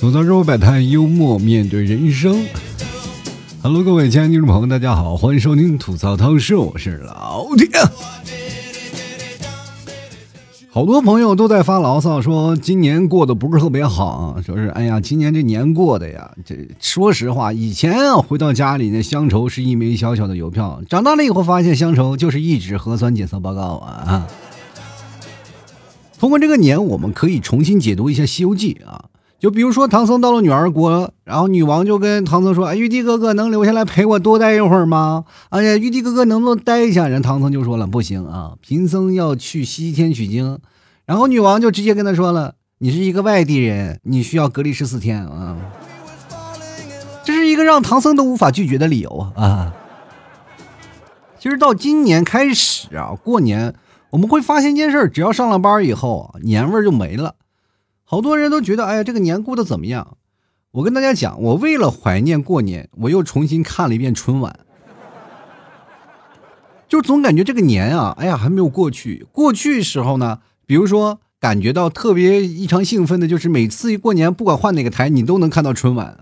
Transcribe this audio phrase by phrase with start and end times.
[0.00, 2.44] 吐槽之后摆摊，幽默面对人生。
[3.62, 7.68] Hello，各位亲爱的听众朋友，大家好，欢迎收听吐槽汤秀，我是老铁。
[10.72, 24.26] 好多朋友都在发牢骚，说今年过得不是特别好，说是哎呀，今年这年过的呀，这说实话，以前啊回到家里那乡愁是一枚小小的邮票，长大了以后发现乡愁就是一纸核酸检测报告啊。
[26.20, 29.06] 通过这个年，我们可以重新解读一下《西游记》啊。
[29.38, 37.08] 就比如说，唐僧到了女儿国，然后女王就跟唐僧说：“哎，玉帝哥哥能留下来陪我多待一会儿吗？”哎呀，玉帝哥哥能不能待一下？
[37.08, 40.58] 人唐僧就说了：“不行啊，贫僧要去西天取经。”
[41.06, 45.56] 然后女王就直接跟他说了：“你是一个外地人，你需要隔离十四天啊。”
[47.24, 49.72] 这是一个让唐僧都无法拒绝的理由啊！
[51.38, 53.74] 其实到今年开始啊，过年
[54.10, 57.36] 我们会发现一件事：只要上了班以后，年味儿就没了。
[58.04, 60.16] 好多人都觉得，哎呀，这个年过得怎么样？
[60.72, 64.60] 我跟大家讲，我为了怀念过年，我又重新看了一遍春晚，
[66.88, 69.26] 就总感觉这个年啊，哎呀，还没有过去。
[69.32, 76.18] 过去时候呢，比如说感觉到特别异常兴奋的，就是每次一过年，不管换哪个台，你都能看到春晚，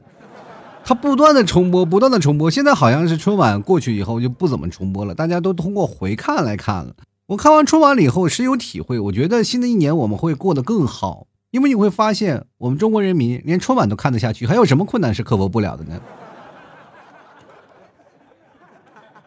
[0.85, 2.51] 它不断的重播，不断的重播。
[2.51, 6.95] 现在好像是春晚过去以后就不怎么重播了，大家都通过回看来看了。
[7.29, 11.27] 我看完春晚了以后深有体会，我觉得新的一年我们会过得更好。
[11.51, 16.01] 因为你会发现，我们中国人民连春晚都看得下去，还有什么困难是克服不了的呢？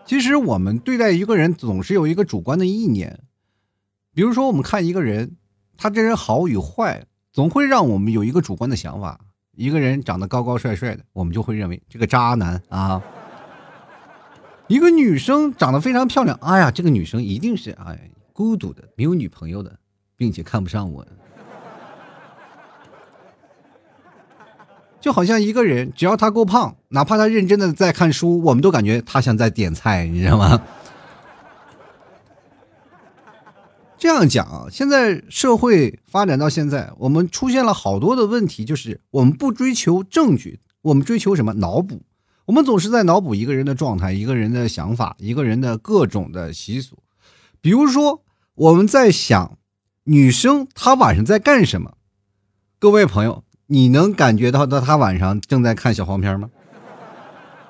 [0.03, 3.19] 其实我们对待一个人总是有一个主观的意念，
[4.15, 5.35] 比如说我们看一个人，
[5.77, 9.19] 他这人好与坏，总会让我们有一个主观的想法。
[9.55, 12.99] 一个人长得高高帅帅的，我们就会认为这个渣男啊；
[14.71, 19.77] 一个女生长得非常漂亮，哎呀，这个女生一定是哎孤独的，没有女朋友的，
[20.15, 21.05] 并且看不上我。
[25.01, 30.61] 就好像一个人，只要他够胖，哪怕他认真的在看书，我们都感觉他像在点菜，你知道吗？
[33.99, 41.55] 这样讲啊，现在社会发展到现在，我们出现了好多的问题，就是我们不追求证据，我们追求什么？
[41.55, 42.03] 脑补。
[42.45, 46.97] 我们总是在脑补一个人的状态、一个人的想法、一个人的各种的习俗。
[47.61, 48.23] 比如说，
[48.55, 49.57] 我们在想
[50.05, 51.93] 女生她晚上在干什么？
[52.79, 53.43] 各位朋友。
[53.67, 56.49] 你能感觉到到她晚上正在看小黄片吗？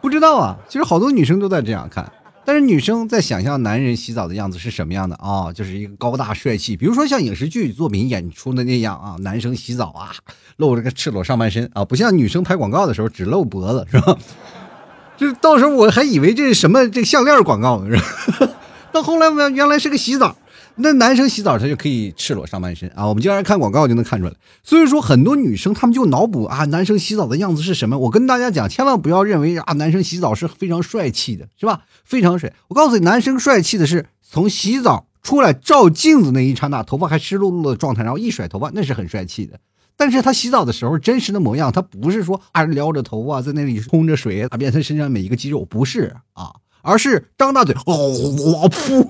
[0.01, 2.11] 不知道啊，其实好多女生都在这样看，
[2.43, 5.53] 但是女生在想象男人洗澡的样子是什么样的啊？
[5.53, 10.11] 就是一个高大帅气，比如说像影视剧作品演出的那样啊，男生洗澡啊，
[10.57, 14.17] 露着个赤裸上半身啊，不像女生拍广告的时候只露脖子，是吧？
[15.17, 18.53] 这到时候我还以为这是什么这项链广告呢，是吧？
[18.91, 20.35] 到后来我原来是个洗澡。
[20.75, 24.33] 那男生洗澡他就可以赤裸上半身啊，我们经常看广告就能看出来。
[24.63, 27.97] 所以说很多女生她们就脑补啊，男生洗澡的样子是什么？
[27.97, 31.81] 我跟大家讲，千万不要认为啊，男生洗澡是非常帅气的，是吧？
[32.03, 32.51] 非常帅。
[32.69, 39.59] 我告诉你，男生帅气的是从洗澡出来照镜子那一刹那，头发还湿漉漉的状态，然后一甩头发，那是很帅气的。
[39.97, 49.05] 但是他洗澡的时候真实的模样，他不是说啊撩着头啊，在那里冲着水打遍他身上每一个肌肉，不是啊，而是张大嘴，哦，我噗。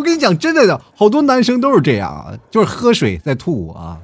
[0.00, 3.98] 我跟你讲，真的的，好多男生都是这样啊，就是喝水在吐啊。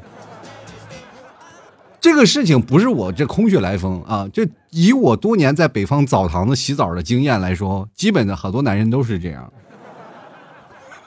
[1.99, 9.51] 这个事情不是我这空穴来风啊，就以我多年在北方澡堂子洗澡的经验来说，基本的好多男人都是这样。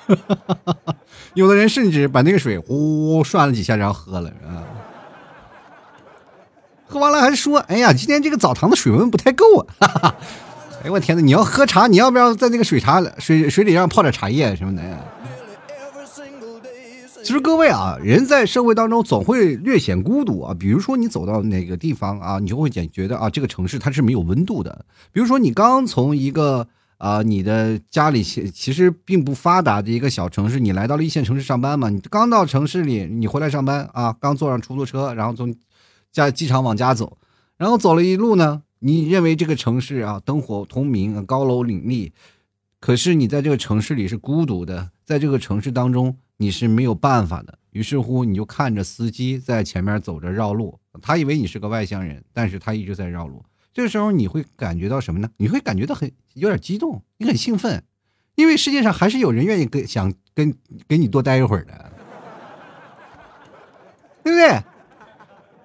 [1.36, 4.66] 有的人甚至把那个水呼涮了几下，然后喝了啊。
[6.88, 10.16] 喝完了还说：“哎呀，今天这个澡堂的水温不太够啊。”哈哈
[10.82, 11.22] 哎我天哪！
[11.22, 14.98] 你要喝茶，你要不要在那个水茶水水里让泡点茶叶什么的呀？
[17.22, 20.56] 其实各位啊，人在社会当中总会略显孤独啊。
[20.58, 24.86] 比如说你走到哪个地方啊，你就会觉觉得啊，这个城市它是没有温度的。
[25.12, 26.66] 比如说你刚从一个
[26.98, 31.90] 啊，你的家里其其实并不发达的一个小城市，你来到了一线城市上班嘛。
[31.90, 35.54] 你刚到城市里，你回来上班啊，刚坐上出租车，然后从
[36.14, 37.18] 家机场往家走，
[37.58, 38.62] 然后走了一路呢。
[38.80, 42.14] 你认为这个城市啊，灯火通明，高楼林立，
[42.80, 47.60] 可是你在这个城市里是孤独的，在这个城市当中你是没有办法的。
[47.72, 53.44] 于是乎，你就看着司机在前面走着绕路，他以为你是个外乡人，但是他一直在绕路。
[53.74, 55.30] 这个时候你会感觉到什么呢？
[55.38, 57.84] 你会感觉到很有点激动，你很兴奋，
[58.36, 60.56] 因为世界上还是有人愿意跟想跟
[60.88, 61.92] 跟你多待一会儿的，
[64.24, 64.64] 对不对？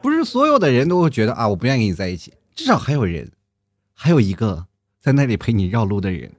[0.03, 2.35] 不是所有的人都会觉得啊，我不愿意跟你在一起。
[2.55, 3.31] 至少还有人，
[3.93, 4.67] 还有一个
[5.01, 6.31] 在那里陪你绕路的人。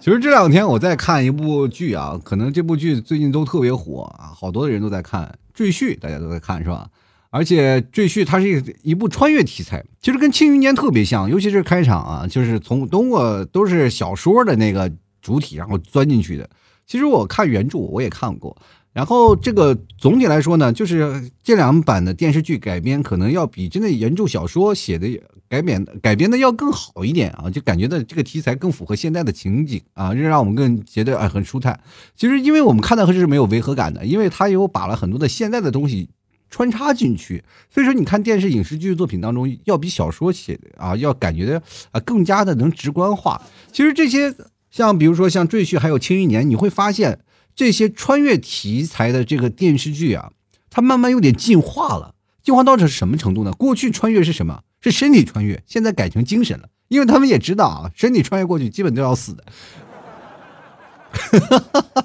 [0.00, 6.88] 其实这两天我在看一部剧啊，可能这部剧最近都特别火啊，好多人都在看《赘婿》，大家都在看是吧？
[7.30, 14.90] 而且《赘婿》它是一一部穿越题材，其实跟《庆余年》特别像，尤其是开场啊，就是从通过都是小说的那个
[15.20, 16.48] 主体，然后钻进去的。
[16.86, 18.56] 其实我看原著我也看过，
[18.92, 25.06] 然后这个总体来说呢，就是这两版的电视剧改编可能要比真的原著小说写的
[25.48, 31.78] 改编改编的要更好一点啊，就感觉到这个题材更符合现在的情景啊，这让我们更觉得哎很舒坦。
[32.14, 36.08] 其实因为我们看的是没有违和感的，因为它有把了很多的现在的东西
[36.50, 41.60] 穿插进去，所以说你看电视影视剧作品当中要比小说写的啊要感觉的
[41.90, 43.42] 啊更加的能直观化。
[43.72, 44.32] 其实这些。
[44.76, 47.20] 像比如说像《赘婿》还有《庆余年》，你会发现
[47.54, 50.32] 这些穿越题材的这个电视剧啊，
[50.68, 52.14] 它慢慢有点进化了。
[52.42, 53.52] 进化到这是什么程度呢？
[53.52, 54.60] 过去穿越是什么？
[54.82, 56.68] 是身体穿越，现在改成精神了。
[56.88, 59.44] 因为他们也知道啊，身体穿越过去基本都要死的，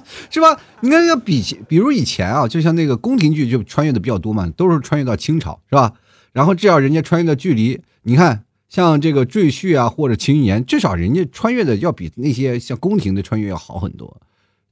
[0.30, 0.58] 是吧？
[0.80, 5.92] 你看要比比如以前啊，就像那个宫廷剧就穿越的比较多嘛，都是穿越到清朝，是吧？
[6.32, 8.44] 然后这样人家穿越的距离，你看。
[8.72, 14.18] 像这个赘婿啊，或者秦余年，至少人家穿越的要比那些像宫廷的穿越要好很多。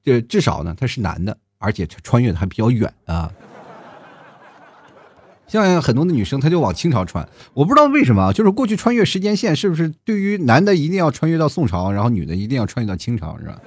[0.02, 3.30] 这至少呢，他是男的，而且穿越的还比较远啊。
[5.46, 13.60] 像很多的女生，她就往清朝穿，我不知道为什么，就是过去穿越时间线是不是对于男的一定要穿越到宋朝，然后女的一定要穿越到清朝，是吧？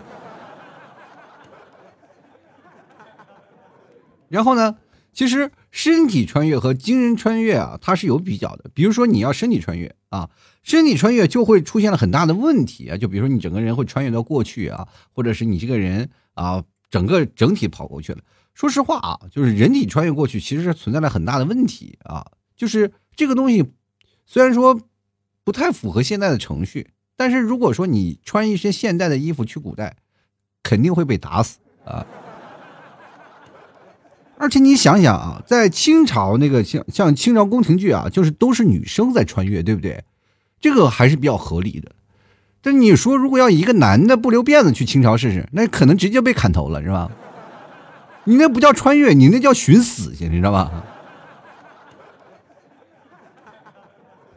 [4.30, 4.76] 然后呢？
[5.14, 8.70] 其实身体穿越和精神穿越啊，它是有比较的。
[8.74, 10.30] 比如说你要身体穿越啊，
[10.64, 12.98] 身体穿越就会出现了很大的问题啊。
[12.98, 18.20] 就比如说你整个人会穿越到过去啊，或者是你这个人啊，整个整体跑过去了。
[18.54, 22.26] 说实话啊，就是人体穿越过去其实是存在了很大的问题啊。
[22.56, 23.64] 就是这个东西
[24.26, 24.80] 虽然说
[25.44, 29.98] 不太符合现在的程序，但是如果说你穿一身现代的衣服去古代，
[30.64, 32.06] 肯定会被打死啊。
[34.36, 40.04] 而且你想想啊，在清朝那个像像清朝宫廷剧啊，就是都是女生在穿越，对不对？
[40.60, 41.92] 这个还是比较合理的。
[42.62, 47.10] 但你说如果要一个男的不留辫子去清朝试试，那可能直接被砍头了，是吧？
[48.26, 50.84] 你那不叫穿越，你那叫寻死去，你知道吧？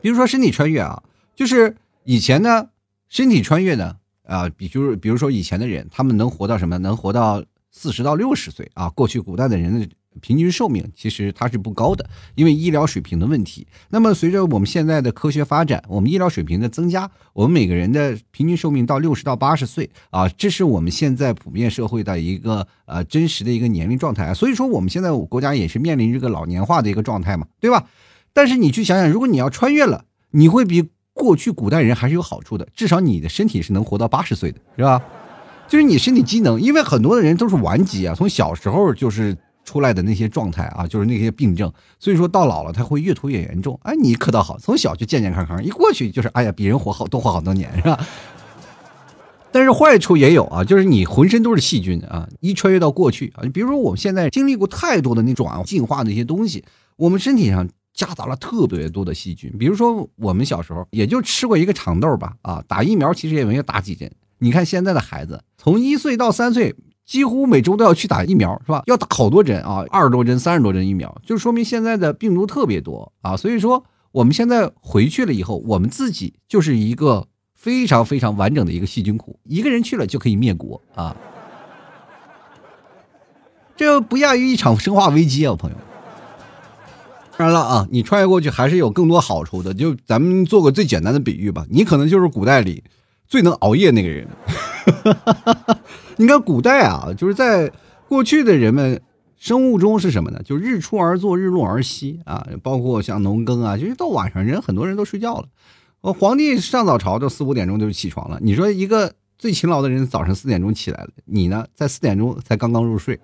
[0.01, 1.03] 比如说身体穿越啊，
[1.35, 2.69] 就是以前呢，
[3.09, 6.79] 身体穿越呢啊，比就是比如说以前的人，他们能活到什么？
[6.79, 7.43] 能活到。
[7.78, 9.87] 四十到六十岁啊，过去古代的人的
[10.23, 13.67] 平均寿命其实它是不高的，因为医疗水平的问题。
[13.90, 24.32] 那么随着我们现在的科学发展，我们医疗水平的增加，我们每个人的平均寿命到六十到八十岁啊，这是我们现在普遍社会的一个呃真实的一个年龄状态。
[24.32, 27.87] 所以说我们现在国家也是面临这个老年化的一个状态嘛，对吧？
[28.32, 35.02] 但是你去想想，如果你要穿越了，你会比过去古代人还是有好处的，至少你的身体是能活到八十岁的，是吧？
[35.69, 43.79] 就是你身体机能，因为很多的人都是顽疾啊，从小时候就是出来的那些状态啊，就是那些病症，所以说到老了他会越拖越严重。
[43.83, 47.99] 哎，你可倒好，从小就健健康康，一过去就是哎呀，比人活好多活好多年是吧？
[49.51, 56.62] 但是坏处也有啊，就是你浑身都是细菌啊，一穿越到过去啊，你比如说我们现在经历过太多的那种进化的一些东西，
[56.97, 59.51] 我们身体上夹杂了特别多的细菌。
[59.59, 64.09] 比如说我们小时候也就吃过一个长豆吧，啊，打疫苗其实也没有打几针。
[64.38, 66.75] 你看现在的孩子，从一岁到三岁，
[67.05, 68.83] 几乎每周都要去打疫苗，是吧？
[68.87, 73.37] 要打好多针啊，二十多针、三十多针疫苗，就说明现在的病毒特别多啊。
[73.37, 81.16] 所以说，我们现在回去了以后，我们自己就是一个非常非常完整的一个细菌库，一个人去了就可以灭国啊。
[83.76, 85.76] 这不亚于一场生化危机啊，朋友。
[87.38, 89.75] 当然了啊，你穿越过去还是有更多好处的。
[89.75, 92.83] 就咱们做个最简单的比喻吧，你可能就是古代里。
[93.28, 94.26] 最能熬夜那个人，
[96.16, 97.71] 你看古代啊，就是在
[98.09, 99.00] 过去的人们
[99.37, 100.40] 生物钟是什么呢？
[100.45, 102.47] 就日出而作，日落而息啊。
[102.62, 105.47] 包括像农耕啊，就是到晚上人很多人都睡觉了。
[106.02, 108.38] 我皇帝上早朝就四五点钟就起床了。
[108.40, 113.18] 你说一个最勤劳的人早上四点钟起来了，你呢在四点钟才刚刚入睡。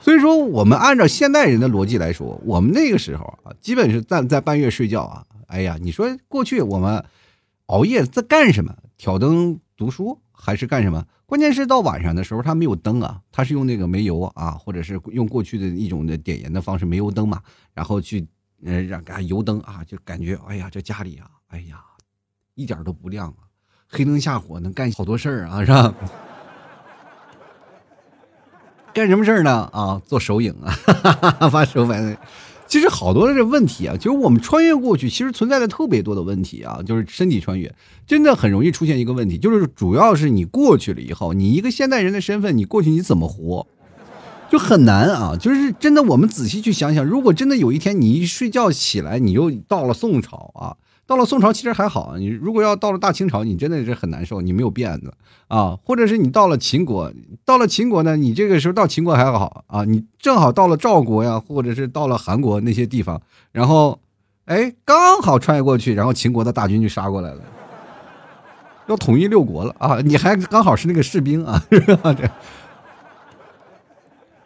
[0.00, 5.22] 所以说，我们按照现代人的逻辑来说，我们那个时候啊，基本是在在半夜睡觉啊。
[5.46, 7.04] 哎呀，你说过去我们。
[7.70, 8.76] 熬夜在干什么？
[8.96, 11.06] 挑灯读书还是干什么？
[11.24, 17.40] 关键是到晚上的时候，他没有灯啊，他是用那个煤油啊，或者是用过去的一种的点燃的方式，煤油灯嘛，
[17.72, 18.26] 然后去
[18.64, 21.80] 呃让啊油灯啊，就感觉哎呀，这家里啊，哎呀，
[22.56, 23.46] 一点都不亮啊，
[23.88, 25.94] 黑灯瞎火能干好多事儿啊，是吧？
[28.92, 29.70] 干什么事儿呢？
[29.72, 32.18] 啊，做手影啊，哈哈哈把手摆。
[32.70, 37.74] 其实好多的这问题啊，就是我们穿越过去，其实存在的特别多的问题啊，就是身体穿越，
[38.06, 43.66] 真的很容易出现一个问题，就是主要是你过去了以后，你一个现代人的身份，你过去你怎么活，
[44.48, 45.36] 就很难啊。
[45.36, 50.76] 就是真的，我们仔细去想想，如果真的有一天你一睡觉起来，你又到了宋朝啊。
[51.10, 55.12] 到了宋朝其实还好，你如果要到了大清朝，你真的是很难受，你没有辫子
[55.48, 57.12] 啊，或者是你到了秦国，
[57.44, 63.98] 到了秦国呢，你这个时候到秦国还好啊，你正好到了赵国呀，或者是到了韩国那些地方，然后，
[64.44, 67.42] 哎，刚好穿越过去，然后秦国的大军就杀过来了，
[68.86, 72.14] 要统一六国了啊，你还刚好是那个士兵啊， 是吧？
[72.14, 72.30] 这，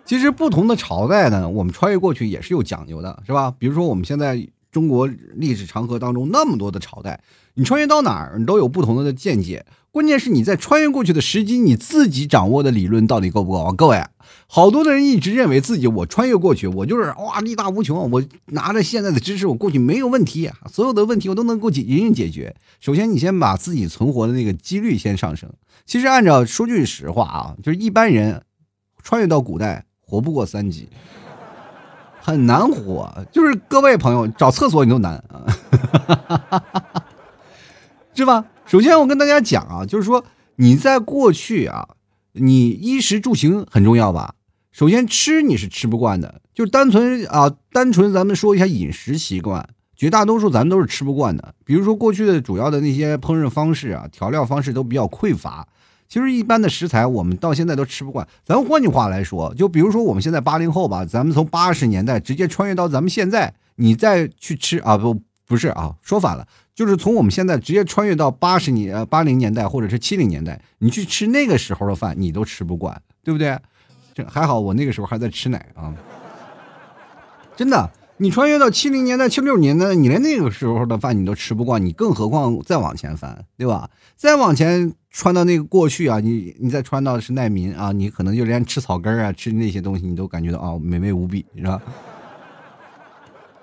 [0.06, 3.52] 其实不同的朝代呢，我们穿越过去也是有讲究的，是吧？
[3.58, 4.48] 比如说我们现在。
[4.74, 7.22] 中国历史长河当中那么多的朝代，
[7.54, 9.64] 你穿越到哪儿，你都有不同的见解。
[9.92, 13.72] 关键是你在穿越过去的时机，你自己掌握的理论到底够不够啊？
[13.72, 14.04] 各位，
[14.48, 22.56] 好多的人一直认为自己我穿越过去，我就是哇力大无穷，我拿着现在的知识，我过去没有问题，所有的问题我都能够解一一解决。
[22.80, 25.48] 首先，你先把自己存活的那个几率先上升。
[25.86, 28.42] 其实按照说句实话啊，就是一般人
[29.04, 30.88] 穿越到古代活不过三级。
[32.26, 35.44] 很难活，就是各位朋友找厕所你都难啊，
[38.16, 38.46] 是吧？
[38.64, 40.24] 首先我跟大家讲啊，就是说
[40.56, 41.86] 你在过去啊，
[42.32, 44.36] 你衣食住行很重要吧？
[44.72, 51.54] 首先吃你是吃不惯的，就单纯啊，单纯咱们说一下饮食习惯，绝大多数咱们都是吃不惯的。
[51.62, 55.68] 比如说过去的主要的那些烹饪方式啊，调料方式都比较匮乏。
[56.14, 58.24] 其实一般的食材我们到现在都吃不惯。
[58.44, 73.58] 咱换句话来说，就比如说我们现在八零后吧，咱们从八十年代直接穿越到咱们现在，你再去吃啊，不不是啊，说反了，就是从我们现在直接穿越到八十年、八零年代或者是七零年代，你去吃那个时候的饭，你都吃不惯，对不对？
[74.14, 75.92] 这还好，我那个时候还在吃奶啊，
[77.56, 77.90] 真的。
[78.18, 83.90] 你穿越到七零年代、七六年代，你连那个时候的饭你都吃不惯，你更何况再往前翻，对吧？
[84.14, 91.80] 再往前穿到那个过去啊，你你再穿到是难民啊，你可能就连吃草根啊、吃那些东西，你都感觉到啊美味无比，是吧？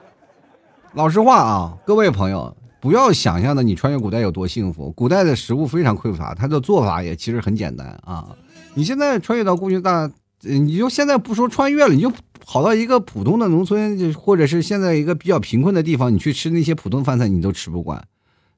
[0.96, 8.34] 老实话啊，各位朋友，不要想象的你穿越古代有多幸福，古代的食物非常匮乏，它的做法也其实很简单啊。
[8.76, 10.10] 你现在穿越到过去大。
[10.44, 12.12] 你就现在不说穿越了，你就
[12.44, 18.04] 跑到一个普通的农村，或者是现在一个比较贫困的地方，你去吃那些普通饭菜，你都吃不惯。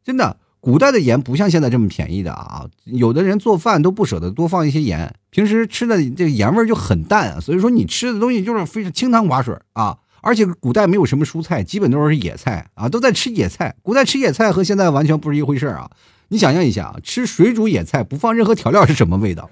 [0.01, 2.65] 真的，古代的盐不像现在这么便宜的啊！
[2.85, 9.97] 有的人做饭都不舍得多放一些盐，平时吃的这个盐味就很淡，所以说你吃的东西就是非常清汤寡水啊。
[10.21, 13.75] 而且古代没有什么蔬菜，基本都是野菜啊，都在吃野菜。
[13.81, 15.91] 古代吃野菜和现在完全不是一回事啊！
[16.29, 19.49] 你想象一下，吃水煮野菜不放任何调料是什么味道？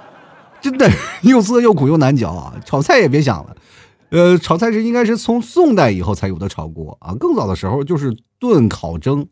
[0.62, 2.54] 真的又涩又苦又难嚼啊！
[2.64, 3.54] 炒菜也别想了，
[4.08, 9.28] 呃，炒菜是应该是从宋代以后才有的炒锅啊，更早的时候就是炖、烤、蒸，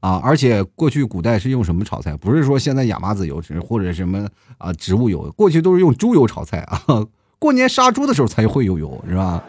[0.00, 2.16] 啊，而且过去古代是用什么炒菜？
[2.16, 4.28] 不是说现在亚麻籽油或者什么
[4.58, 6.82] 啊植物油，过去都是用猪油炒菜啊。
[7.38, 9.44] 过年杀猪的时候才会有油，是吧？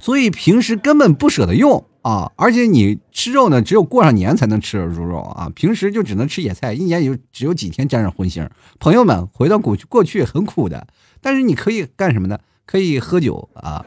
[0.00, 1.84] 所以平时根本不舍得用。
[2.02, 8.44] 啊，而且你吃肉呢，只有过上年才能吃猪肉啊，平时就只能吃野菜，一年也就只有几天沾上荤腥。
[8.80, 10.84] 朋友们，回到过去，过去很苦的，
[11.20, 12.36] 但是你可以干什么呢？
[12.66, 13.86] 可以喝酒啊。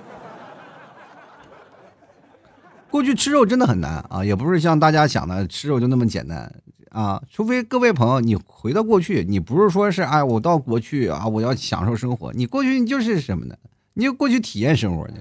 [2.95, 6.49] 过去吃肉真的很难啊，也不是像大家想的吃肉就那么简单
[6.91, 7.21] 啊。
[7.29, 12.31] 除非各位朋友，你回到过去，你不是说是哎，我到过去啊，我要享受生活。
[12.31, 13.55] 你过去你就是什么呢？
[13.95, 15.15] 你就过去体验生活去。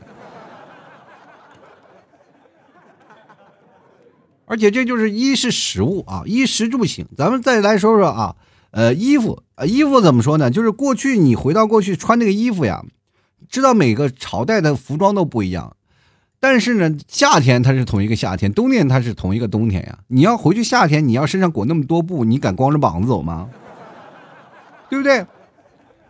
[4.47, 7.05] 而且这就是衣是食物啊，衣食住行。
[7.17, 8.37] 咱们再来说说啊，
[8.71, 10.49] 呃，衣服，衣服怎么说呢？
[10.49, 12.85] 就是过去你回到过去穿那个衣服呀，
[13.49, 15.77] 知道每个朝代的服装都不一样，
[16.45, 19.99] 但是呢，夏天它是同一个夏天，冬天它是同一个冬天呀。
[20.09, 23.49] 你要回去夏天，你要身上裹那么多布，你敢光着膀子走吗？
[24.91, 25.25] 对不对？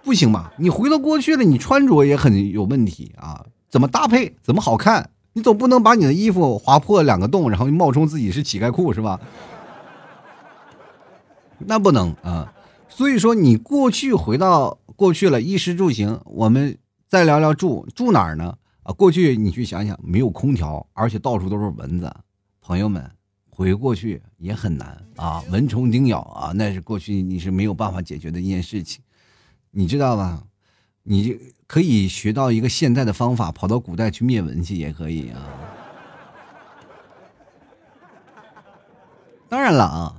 [0.02, 0.52] 不行吧？
[0.58, 5.08] 你回到过去了，你穿着也很有问题啊，怎么搭配，怎么好看？
[5.34, 9.20] 你总不能把你的衣服划破两个洞，然后冒充自己是乞丐裤是吧？
[11.58, 12.52] 那不能啊！
[12.88, 16.76] 所以说你过去回到过去了，衣食住行，我们
[17.08, 18.54] 再聊聊住住哪儿呢？
[18.84, 22.14] 啊，过去你去想想，没有空调，而且到处都是蚊子，
[22.60, 23.10] 朋友们
[23.50, 29.02] 回过去也很难啊，蚊虫叮咬啊，那是过去你是没有办法解决的一件事情，
[29.70, 30.44] 你知道吧？
[31.02, 35.40] 你可以学到一个现代的方法，跑到古代去灭蚊去也可以啊。
[39.48, 40.16] 当然了啊，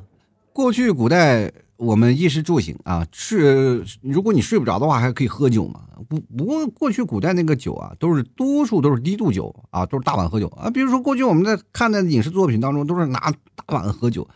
[0.53, 5.81] 过去古代我们衣食住行啊，是如果你睡不着的话，还可以喝酒嘛。
[6.07, 10.69] 不不过过去古代那个酒啊，都是多数都是低度酒啊，都是大碗喝酒啊。
[10.69, 14.27] 比如说过去我们在看的影视作品当中，都是拿大碗喝酒。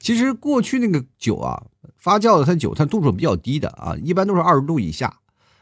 [0.00, 1.62] 其实过去那个酒啊，
[1.96, 5.18] 发酵的它酒它度数比较低的啊，一般都是二十度以下。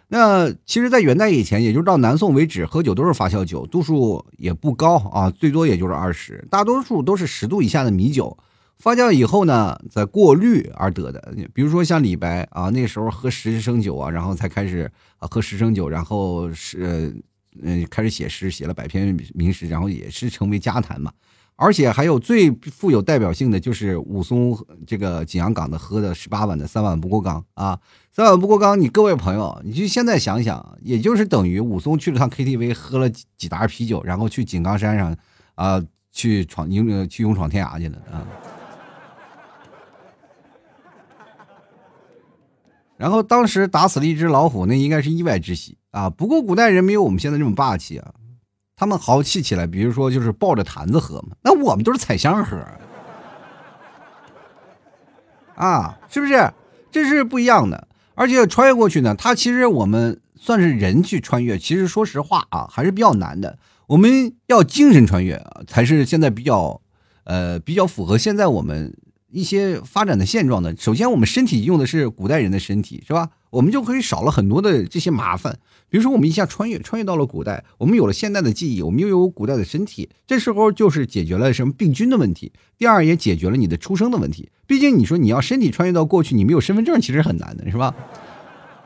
[0.08, 8.36] 那其实，在元代以前，也就是到南宋为止，喝酒都是发酵酒，度数也不高啊，最多也就是二十，大多数都是十度以下的米酒。
[8.78, 11.34] 发酵以后呢，再过滤而得的。
[11.54, 17.16] 比如说像李白啊，那时候喝十升酒啊，然后才开始啊喝十升酒，然后是
[17.62, 21.10] 嗯开始写诗，写了百篇名诗，然后也是成为佳谈嘛。
[21.58, 24.54] 而且还有最富有代表性的就是武松
[24.86, 27.80] 这个景阳冈的喝的十八碗的三碗不过冈啊，
[28.12, 35.16] 三碗不过冈，你各位朋友，你就现在想想，也就是等于武松去了趟 KTV，喝了几打啤酒，然后去井冈山上
[35.54, 38.20] 啊去闯勇去勇闯天涯去了啊。
[42.96, 46.08] 然后当时打死了一只老虎，那应该是意外之喜啊。
[46.08, 48.12] 不过古代人没有我们现在这么霸气啊。
[48.74, 52.58] 他们豪气起来，比如说就是抱着坛子喝嘛，那我们都是采香喝，
[55.56, 56.52] 啊，是不是？
[56.90, 57.88] 这是不一样的。
[58.14, 63.58] 而且穿越过去呢，它其实我们算是人去穿越，其实说实话啊，还是比较难的。
[63.86, 66.80] 我们要精神穿越啊，才是现在比较，
[67.24, 68.94] 呃，比较符合现在我们。
[69.30, 73.30] 一些发展的现状的，首先我们身体用的是古代人的身体，是吧？
[73.50, 75.58] 我们就可以少了很多的这些麻烦。
[75.88, 82.52] 比如说，我们一下穿越，穿越到了古代，我们有了现代的记忆，我们又有古代的身体，这时候就是解决了什么病菌的问题。
[82.76, 84.50] 第二，也解决了你的出生的问题。
[84.66, 87.94] 毕竟你说你要身体穿越到过去，你没有身份证，其实很难的，是吧？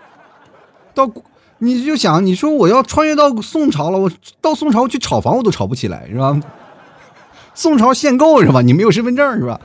[0.94, 1.10] 到
[1.58, 6.40] 你就想，你说我要穿越到宋朝了，我到宋朝去炒房，我都炒不起来，是吧？
[7.54, 8.62] 宋朝限购是吧？
[8.62, 9.60] 你没有身份证是吧？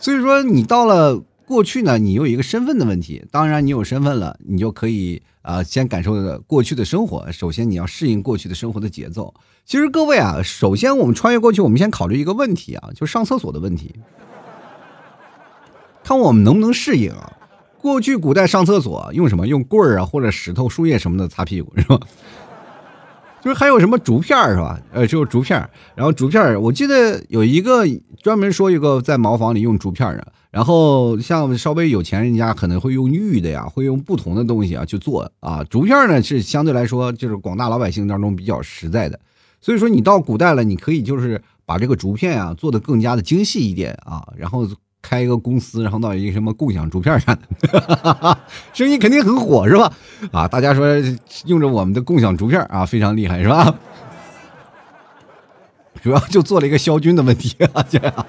[0.00, 3.22] 所以说，你到了过去呢，你有一个身份的问题。
[3.30, 6.14] 当然，你有身份了，你就可以啊，先感受
[6.46, 7.30] 过去的生活。
[7.30, 9.34] 首先，你要适应过去的生活的节奏。
[9.66, 13.94] 其实，各位啊，首先我们穿越过去，我们先考虑一个问题啊，就上厕所的问题，
[16.02, 17.36] 看我们能不能适应啊。
[17.78, 19.46] 过去古代上厕所用什么？
[19.46, 22.00] 用棍儿啊，或者石头、树叶什么的擦屁股，是吧？
[23.42, 24.80] 就是还有什么竹片是吧？
[24.92, 25.58] 呃，就是竹片
[25.94, 27.84] 然后竹片我记得有一个
[28.22, 30.32] 专门说一个在茅房里用竹片的。
[30.50, 35.62] 然后像稍微有钱人家可能会用玉的呀，会用不同的东西啊去做啊。
[35.64, 39.18] 竹片呢是相对来说就是广大老百姓当中比较实在的。
[39.60, 44.68] 所以说你到古代了，你可以就是把这个竹片啊做的更加的精细一点啊，然后。
[45.02, 47.36] 开一个公司，然后到一个什么共享竹片上，
[48.72, 49.92] 生意肯定很火，是吧？
[50.30, 50.86] 啊，大家说
[51.46, 53.74] 用着我们的共享竹片啊，非常厉害，是吧？
[56.02, 58.26] 主要就做了一个消菌的问题啊，这样。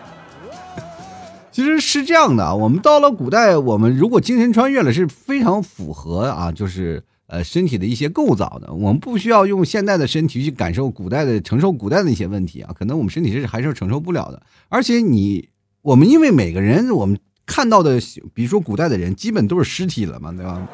[1.51, 8.73] 其实是这样的，我们到了古代，我们如果精神穿越了，是非常符合啊，就是呃身体的一些构造的。
[8.73, 15.49] 我们不需要用现代的身体去感受古代的，承受古代的一些问题啊，可能我们身体是还是承受不了的，而且你。
[15.81, 17.99] 我们因为每个人，我们看到的，
[18.33, 20.67] 比如说古代的人，基本都是尸体了嘛，对吧？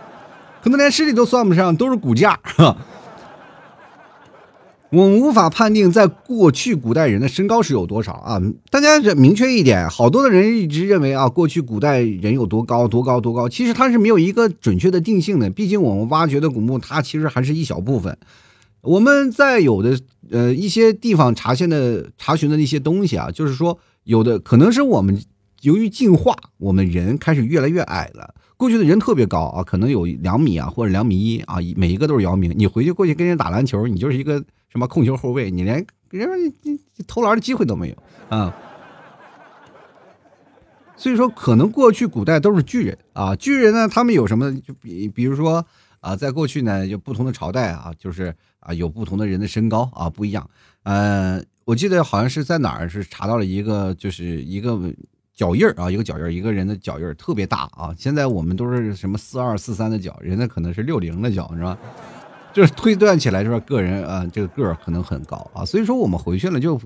[0.62, 2.38] 可能连尸体都算不上，都是骨架。
[4.90, 8.42] 我们无法判定在过去古代人的身高是有多少啊？
[8.70, 13.48] 大家明确一点，好多的人一直认为啊，过去古代人有多高，多高，多高。
[13.48, 15.50] 其实它是没有一个准确的定性的。
[15.50, 18.18] 毕竟我们挖掘的古墓，它其实还是一小部分。
[18.82, 19.98] 我们在有的
[20.32, 23.80] 呃一些地方查现的查询的一些东西啊，就是说。
[24.08, 25.22] 有的可能是我们
[25.64, 28.34] 由于进化，我们人开始越来越矮了。
[28.56, 32.54] 过去的人特别高啊，可能有两米啊，或者两米一啊，每一个都是姚明。
[32.56, 36.26] 你回去过去跟人打篮球，你就是一个什么控球后卫，你连人
[36.64, 37.96] 家投篮的机会都没有
[38.30, 38.56] 啊。
[40.96, 43.36] 所以说，可能过去古代都是巨人啊。
[43.36, 44.56] 巨人呢，他们有什么？
[44.62, 45.66] 就比比如说
[46.00, 50.50] 啊，在过去呢，有不同的朝代啊，就是啊，有不同的人的身高啊不一样，
[50.84, 51.46] 嗯。
[51.68, 54.80] 我记得好像是在哪儿是查到了一个，就是一个
[55.36, 57.94] 脚印儿啊，一个脚印儿，一个人的脚印儿特别大啊。
[57.98, 61.78] 现在我们都是什么四二四三的脚，人家可能是六零的脚，是吧？
[62.54, 65.66] 就是推断起来说个人啊，这个个儿可能很高啊。
[65.66, 66.80] 所以说我们回去了，就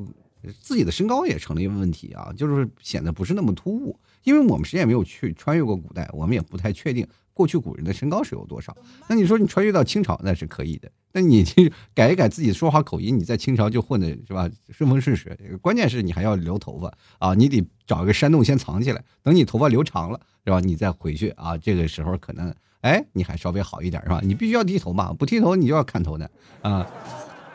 [0.60, 7.06] 自己的身高也成了一个问题啊，就是显得不是那么突兀，因为我们谁也没有去穿越过古代，我们也不太确定
[7.42, 8.78] 过去古人的身高是有多少。
[9.08, 10.88] 那你说你穿越到清朝那是可以的。
[11.12, 14.48] 那你去 改一改自己说话口音，你在清朝就混的是吧？
[14.70, 15.36] 顺风顺水。
[15.60, 20.60] 关键是你还要留头发啊，你得找一个山洞先藏起来，等你头发留长了，是吧？
[20.60, 24.22] 你再回去啊，这个时候可能哎，你还稍微好一点是吧？
[24.24, 26.30] 你必须要剃头嘛，不剃头你就要砍头的
[26.62, 26.86] 啊。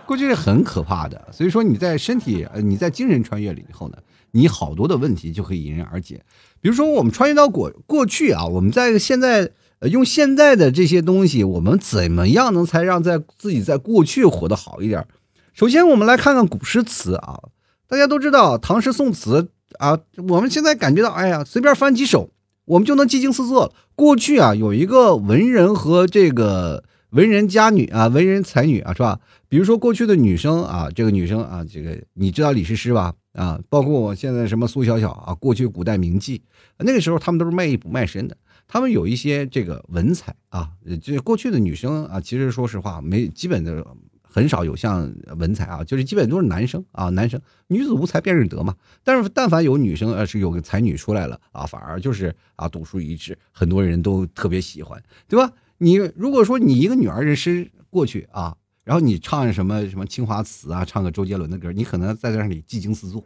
[0.04, 1.28] 过去是很可怕的。
[1.32, 3.98] 所以说你在身体呃你在精神穿越了以后呢，
[4.32, 6.24] 你好多的问题就可以迎刃而解。
[6.60, 15.06] 比如说我们穿越到过过去啊，我们在现在呃用现在的这些东西，我们怎么样能才让在自己在过去活得好一点？
[15.52, 17.40] 首先我们来看看古诗词啊，
[17.88, 22.30] 大家都知道唐诗宋词啊，我们现在感觉到哎呀，随便翻几首。
[22.66, 23.72] 我们就能技惊四座了。
[23.94, 29.20] 过去啊，有一个文人和这个文人佳女啊，文人才女啊，是吧？
[29.48, 33.14] 比如说过去的女生啊，这个女生啊，这个你知道李师师吧？
[33.34, 36.40] 啊，包括我现在什么苏小小啊，过去古代名妓，
[36.78, 38.36] 那个时候他们都是卖艺不卖身的，
[38.66, 43.86] 他们有一些这个文采啊，就过去的女生啊，其实说实话没基本的。
[44.28, 48.76] 很少有像文采啊，就是基本都是男生啊，男生女子无才便是德嘛。
[49.02, 55.50] 但是但凡有女生呃是有个才女出来了啊，反而就是啊独树一帜，很多人都特别喜欢，对吧？
[55.78, 63.24] 你如果说你一个女儿人师过去啊，然后你唱什么什么青花瓷啊，唱个周杰伦的歌，你可能在那里技惊四座。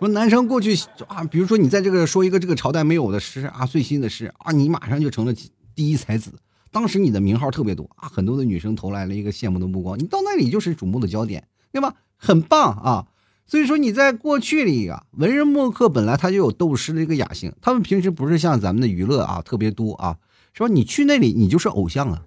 [0.00, 0.74] 说男生过去
[1.08, 5.34] 啊，比如说你在这个说一个这个朝代没有的诗啊，最新的诗啊，你马上就成了
[5.74, 6.32] 第一才子。
[6.70, 11.96] 当时你的名号特别多啊，很多的女生投来了一个羡慕的目光，你到那里就是瞩目的焦点，对吧？
[12.16, 13.06] 很棒啊！
[13.46, 20.16] 所以说你在过去里啊，文人墨客本来他就有斗诗的一个雅兴，他们平时不是像咱们的娱乐啊特别多啊，
[20.54, 20.68] 是吧？
[20.68, 22.22] 你去那里你就是偶像啊，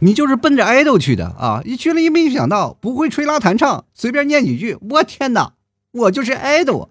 [0.00, 1.60] 你就是奔着爱豆去的啊！
[1.64, 5.54] 一去了，一没想到不会吹拉弹唱，随便念几句，我天哪，
[5.92, 6.88] 我就是爱豆。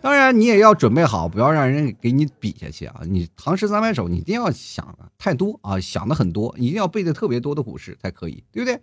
[0.00, 3.02] 当然，你也要准备好，不要让人给你比下去啊！
[3.04, 8.80] 你唐诗三百首，你一定要想太多啊，想的很多，一定要背的特别多的古诗才可以，对不对？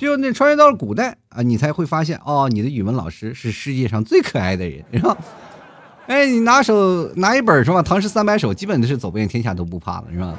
[0.00, 5.16] 只有那穿越到了古代啊，你才会发现哦，你的语文老师是世界上最可爱的人，是吧？
[6.08, 7.80] 哎，你拿手拿一本是吧？
[7.80, 10.36] 唐诗三百首，基本都是走遍天下都不怕了，是吧？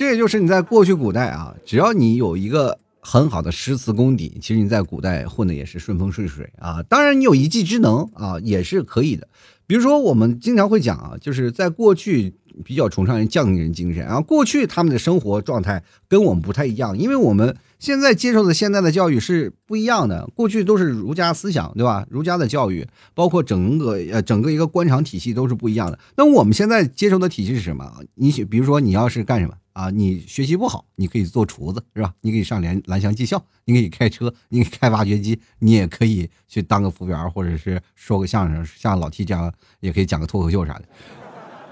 [0.00, 2.78] 这也就是你在过去古代啊，只要你有一个。
[3.02, 6.82] 很好的诗词功底，其实你在古代混的也是顺风顺水啊。
[6.82, 9.26] 当然，你有一技之能啊，也是可以的。
[9.66, 14.20] 比如说，我们经常会讲啊，就是在过去比较崇尚匠人精神啊。
[14.20, 20.28] 过去他们的生活状态跟我们不太一样，因为我们现在接受的现在的教育是不一样的。
[20.36, 22.06] 过去都是儒家思想，对吧？
[22.10, 25.98] 儒家的教育，包括整个呃整个一个官场体系都是不一样的。
[26.16, 27.90] 那我们现在接受的体系是什么？
[28.14, 29.54] 你比如说，你要是干什么？
[29.80, 32.12] 啊，你学习不好，你可以做厨子，是吧？
[32.20, 40.84] 你可以上蓝蓝翔技校，你可以开车，你可以开挖掘机，你也可以去当个服务员，或者是说个相声，像老 T 这样，也可以讲个脱口秀啥的，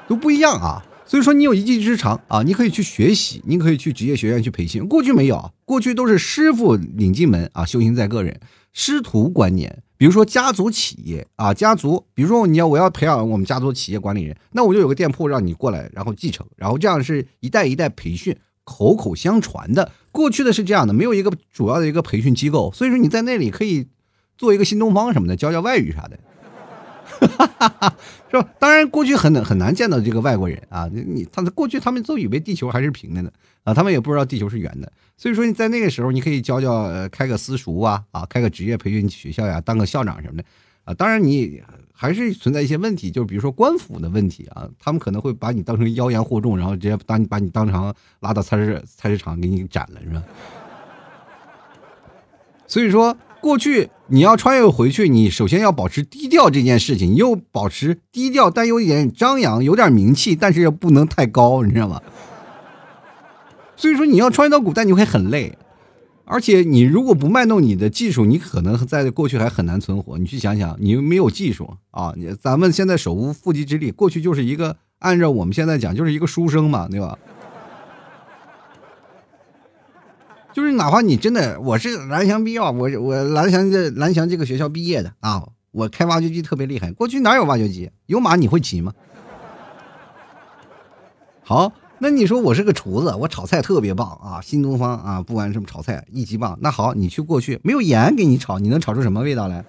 [0.08, 0.82] 都不一样啊。
[1.04, 4.88] 所以说，你有一技之长啊，你可以去学习，你可以去职业学院去培训。
[4.88, 8.40] 过去没有，过去都是师傅领进门啊，修行在个人，
[8.72, 9.82] 师徒观念。
[9.98, 19.90] 比如说家族企业啊，家族，比如说你要我要培养我们家族企业管理人，那我就有个店铺让你过来，然后继承，然后这样是一代一代培训，口口相传的。
[20.12, 23.88] 过去的是这样的，没有一个主要的一个培训机构，所以说你在那里可以
[24.36, 26.16] 做一个新东方什么的，教教外语啥的，
[27.26, 27.94] 哈 哈
[28.30, 28.48] 是吧？
[28.58, 33.30] 当然过去很很难见到这个外国人啊，你他过去他们都以为地球还是平的呢。
[33.64, 40.44] 啊，他们也不知道地球是圆的，所以说你在那个时候，你可以教教，呃，开个私塾啊，啊，开个职业培训学校呀，当个校长什么的，
[40.84, 50.22] 啊，当然你还是存在一些问题，就是比如说官府的问题啊，他们可能会把你当成妖言惑众，然后直接把你把你当成拉到菜市菜市场给你斩了，是吧？
[52.66, 62.02] 所以说，过去你要穿越回去，你首先要保持低调这件事情，你又保持低调，但有一点张扬，有点名气，但是又不能太高，你知道吗？
[63.76, 65.56] 所以说你要穿越到古代，你会很累，
[66.24, 70.18] 而且你如果不卖弄你的技术，你可能在过去还很难存活。
[70.18, 77.16] 你去想想，你没有技术啊，你咱们现在手无缚鸡之力，过去就是一个按照我们现在讲，就是一个书生嘛，对吧？
[80.58, 85.40] 就是哪怕你真的我是蓝翔毕业，我我蓝翔这蓝翔这个学校毕业的啊，
[85.70, 86.90] 我开挖掘机特别厉害。
[86.90, 87.88] 过去哪有挖掘机？
[88.06, 88.92] 有马你会骑吗？
[91.44, 91.72] 好。
[92.00, 94.40] 那你说我是个厨子，我炒菜特别棒啊！
[94.42, 96.58] 新东方啊，不管什么炒菜一级棒。
[96.60, 99.64] 那好，你去过去没有盐给你炒，你能炒出什么味道来？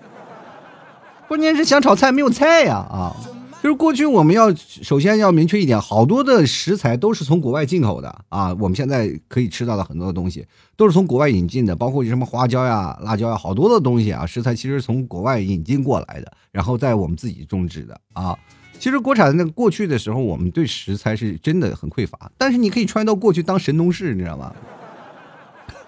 [1.28, 3.15] 关键是想炒菜没有菜呀啊！
[3.62, 8.54] 就是过去我们要首先要明确一点，好多的食材都是从国外进口的啊。
[8.58, 18.38] 我们现在可以吃到的很多的东西都是从国外引进的，包括什么花椒呀、辣椒呀，好多的东西啊，食材其实从国外引进过来的，然后在我们自己种植的啊。
[18.80, 22.32] 其实国产的那过去的时候，我们对食材是真的很匮乏。
[22.38, 24.56] 但是你可以穿越到过去当神农氏，你知道吗？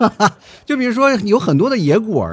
[0.65, 2.29] 就比如说有很多的野果，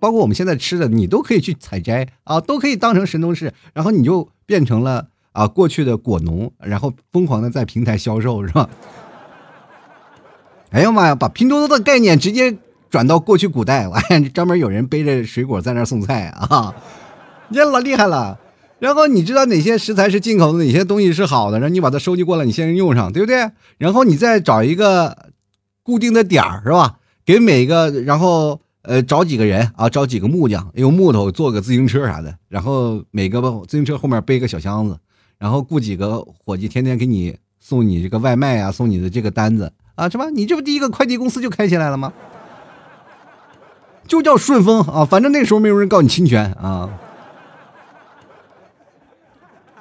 [0.00, 8.68] 包括我们现在吃的，你都可以去采摘啊，都可以当成神农氏，然后你就变成了啊过去的果农，然后疯狂的在平台销售，是吧？
[10.70, 12.56] 哎呀妈呀，把拼多多的概念直接
[12.88, 16.74] 转到过去古代，哎， 专门有人背着水果在那送菜啊，
[17.52, 18.38] 这老厉害了。
[18.78, 23.48] 然后你知道哪些食材是进口的，哪些东西是好的，然后你把它收集过来，你先用上，对不对？
[23.78, 25.28] 然后你再找一个
[25.84, 26.96] 固定的点儿，是吧？
[27.24, 34.98] 给每个，然后呃找几个人啊，找几个木匠，用木头做个自行车啥的，然后每个自行车后面背个小箱子，
[35.38, 40.30] 然后雇几个伙计，天天给你送你这个外卖啊，送你的这个单子啊，是吧？
[40.30, 42.12] 你这不第一个快递公司就开起来了吗？
[44.08, 46.98] 就叫顺丰啊，反正那时候没有人告你侵权啊。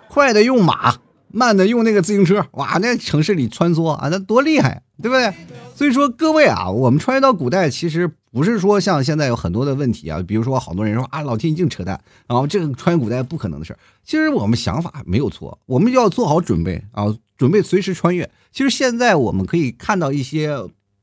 [0.07, 0.95] 快的用马，
[1.33, 5.33] 慢的用那个自行车，哇，那城市里穿梭啊，那多厉害，对不对？
[5.75, 17.05] 所以说各位啊，我们穿越到古代，其实不是说像现在有很多的问题啊，比如说好多人说啊，老天一定扯淡，然后这个穿越古代不可能的事儿其实我们想法没有错，我们就要做好准备啊，
[17.37, 18.29] 准备随时穿越。
[18.51, 20.55] 其实现在我们可以看到一些，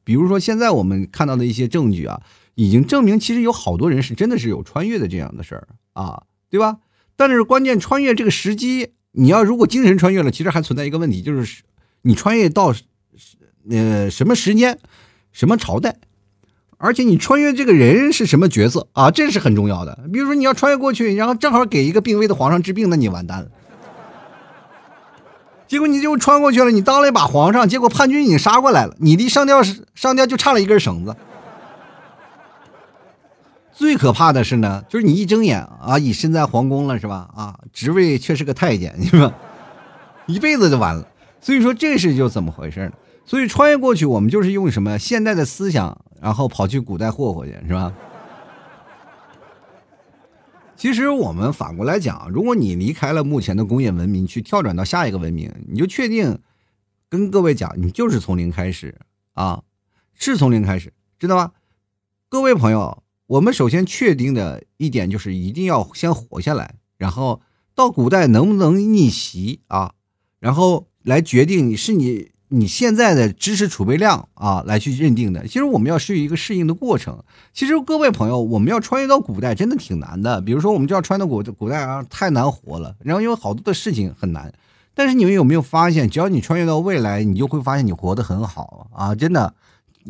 [0.04, 2.20] 比如说现在我们看到的一些证据啊，
[2.54, 6.78] 已经证明其实有好多人是真的是有穿越的这样的事儿啊，对吧？
[7.16, 8.92] 但是关键穿越这个时机。
[9.12, 11.62] 你要如果精神穿越了，其实还存在一个问题，就是
[12.02, 12.74] 你穿越到
[13.70, 14.78] 呃什么时间、
[15.32, 15.96] 什么朝代，
[16.76, 19.98] 而且你穿越这个人是什么角色啊，这是很重要的。
[20.12, 23.48] 比如说你要穿越过去，然后正好给一个病危的皇上治病，那你完蛋了。
[25.66, 29.62] 结果你就穿过去了，你当了一把皇上，结果叛军已经杀过来了，你离上吊
[29.94, 31.14] 上吊就差了一根绳子。
[33.78, 37.30] 最可怕的是呢，就是你一睁眼啊，已身在皇宫了，是吧？
[37.32, 39.32] 啊，职位却是个太监，是吧？
[40.26, 41.06] 一辈子就完了。
[41.40, 42.92] 所以说这事就怎么回事呢？
[43.24, 47.94] 所以穿越过去，我们就是用什么现代的思想，然后跑去古代霍霍去，是吧？
[50.74, 56.36] 其实我们反过来讲，如果你离开了目前的工业文明，去跳转到下一个文明，你就确定
[57.08, 58.96] 跟各位讲，你就是从零开始
[59.34, 59.62] 啊，
[60.14, 61.52] 是从零开始，知道吗？
[62.28, 63.04] 各位朋友。
[63.28, 67.42] 我们首先确定的一点就是一定要先活下来，然后
[67.74, 69.92] 到古代能不能逆袭啊？
[70.40, 75.46] 然后来决定你是你你现在的知识储备量啊来去认定的。
[75.46, 77.22] 其实我们要是一个适应的过程。
[77.52, 80.40] 其实各位朋友，我们要穿越到古代真的挺难的。
[80.40, 82.96] 比如说，我们就要穿到古古代啊，太难活了。
[83.00, 84.50] 然后有好多的事情很难。
[84.94, 89.14] 但是你们有没有发现，只要你穿越到未来，你就会发现你活得很好啊！
[89.14, 89.54] 真的。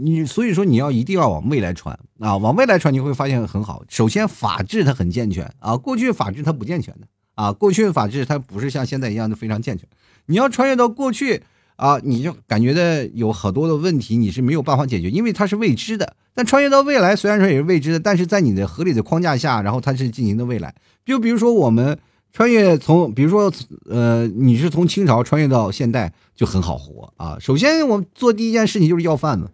[0.00, 3.82] 你所以说你要一定要往未来传啊，往未来传你会发现很好。
[3.88, 9.88] 首先法治它很健全啊，过去法治它不健全的啊，过去法治它不是像现在一样的非常健全。
[10.26, 11.42] 你要穿越到过去
[11.76, 16.16] 啊，你就感觉的有很多的问题你是没有办法解决，因为它是未知的。
[16.34, 20.74] 但穿越到未来虽然说也是未知的，但是在你的合理的框架下，然后它是进行的未来。
[21.04, 21.98] 就比如说我们
[22.32, 23.52] 穿越从，比如说
[23.88, 27.36] 呃，你是从清朝穿越到现代就很好活啊。
[27.40, 29.48] 首先我们做第一件事情就是要饭嘛。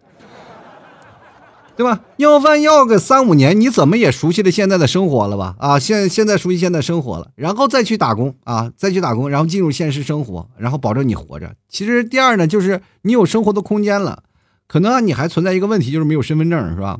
[1.75, 2.01] 对吧？
[2.17, 5.55] 要饭要个三五年，你怎么也熟悉了现在的生活了吧？
[5.59, 11.53] 啊，现现在熟悉现在生活了，然后再去打工啊，再去打工，然后进入现实生活，然后保证你活着。
[11.67, 14.23] 其实第二呢，就是你有生活的空间了，
[14.67, 16.99] 可能你还存在一个问题，就是没有身份证，是吧？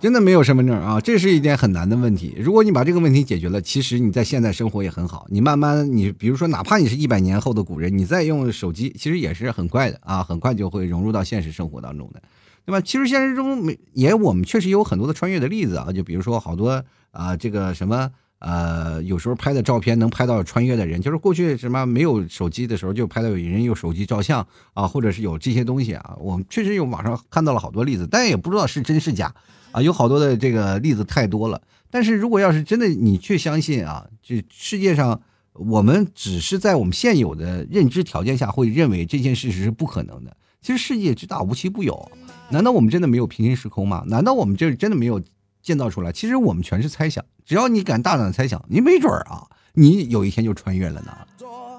[0.00, 2.34] 真的没有身份证啊，这是一件很难的问题。
[2.38, 5.26] 如果你把这个问题解决了，其实你在现在生活也很好。
[5.28, 12.22] 你慢慢，你比如说，哪怕你是一百年后的古人，你再用手机，其实也是很快的啊，很快就会融入到现实生活当中的。
[12.64, 12.80] 对吧？
[12.80, 15.92] 其实现实中没也，我们确实有很多的穿越的例子啊。
[15.92, 26.16] 就比如说好多啊，这个什么呃，有时候拍的照片能拍到穿越的人，就是过去什么没有手机的时候就拍到有人用手机照相啊，或者是有这些东西啊。
[26.20, 29.34] 我们确实有网上看到了好多例子，但也不知道是真是假
[29.72, 29.82] 啊。
[29.82, 31.60] 有好多的这个例子太多了。
[31.90, 35.20] 但是如果要是真的你去相信啊，这世界上
[35.54, 40.36] 我们只是在我们现有的认知条件下会认为这件事实是不可能的。
[40.62, 42.10] 其实世界之大无奇不有。
[42.50, 44.02] 难道我们真的没有平行时空吗？
[44.08, 45.22] 难道我们这真的没有
[45.62, 46.10] 建造出来？
[46.10, 47.24] 其实我们全是猜想。
[47.44, 51.16] 只要你敢大胆猜想，你没准儿啊，你有一天就穿越了呢。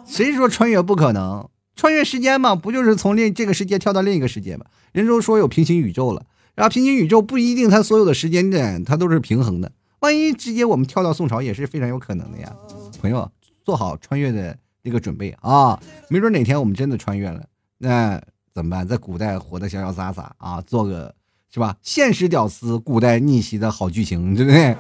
[0.06, 1.48] 谁说穿越不可能？
[1.76, 4.66] 穿越时间嘛，不就是从另这个世界跳到另一个世界吗？
[4.92, 9.72] 人都说有平行宇宙了，然后平行宇宙不一定它所有的时间点它都是平衡的。
[10.00, 12.54] 万一直接我们跳到宋朝也是非常有可能的呀。
[13.02, 13.30] 朋友，
[13.64, 17.46] 做好穿越的那个准备啊，没准哪天我们真的穿越了，
[17.78, 18.22] 那。
[18.54, 18.88] 怎么办？
[18.88, 21.14] 在古代活得潇潇洒洒啊，做个
[21.54, 21.76] 是吧？
[21.82, 24.76] 现实屌丝，古代逆袭的好剧情，对不对？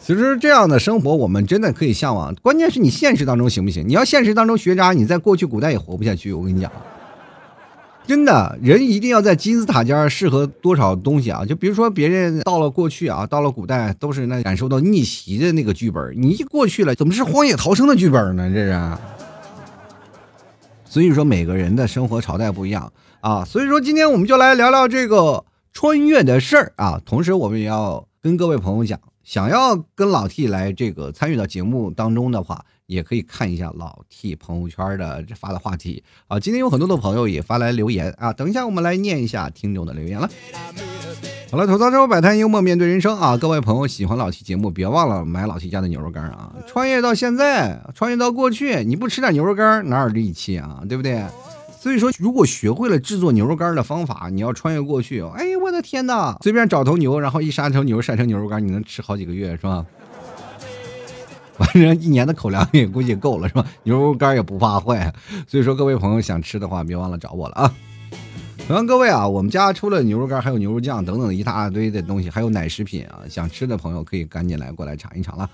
[0.00, 2.34] 其实这样的生活，我们真的可以向往。
[2.42, 3.88] 关键是你现实当中行不行？
[3.88, 6.32] 你要现实当中学渣，你在过去古代也活不下去。
[6.32, 6.70] 我跟你讲，
[8.06, 11.42] 真的，人一定要在金字塔尖适合多少东西啊？
[11.46, 16.12] 就比如说，别人到了过去啊，到了古代，都是那感受到逆袭的那个剧本。
[16.20, 18.50] 你一过去了，怎么是荒野逃生的剧本呢？
[18.52, 18.98] 这是。
[20.94, 23.44] 所以说，每个人的生活朝代不一样啊。
[23.44, 27.02] 所以说，今天我们就来聊聊这个穿越的事儿啊。
[27.04, 32.64] 同时，我们也要跟各位朋友讲，想要跟老 T 来这个参与到节目当中的话。
[32.86, 40.30] 也可以看一下老 T 朋友圈的这发的话题啊，今天有很多的朋友也发来留言啊，等一下我们来念一下听众的留言了。
[41.50, 43.36] 好了，吐槽之后摆摊，幽默面对人生啊！
[43.36, 46.52] 各位朋友喜欢老 T 节目，别忘了买老 T 家的牛肉干啊！
[46.66, 50.82] 穿越到现在，穿越到过去，你不吃点牛肉干哪有力气啊？
[50.88, 51.24] 对不对？
[51.80, 56.36] 所以说，如果学会了制作牛肉干的方法，你要穿越过去，哎呦我的天哪！
[56.42, 59.86] 随便找头牛，然后一杀头牛晒成牛肉干，你能吃好几个月是吧？
[61.56, 63.64] 反正一年的口粮也估计够了，是吧？
[63.84, 65.12] 牛肉干也不怕坏，
[65.46, 67.72] 所以说各位朋友想吃的话，别忘了找我了啊！
[68.66, 75.48] 同样各位啊，我们家除了牛肉干，还有牛肉酱等等一大堆的东西，还有奶食品啊，想吃的朋友可以赶紧来过来尝一尝了。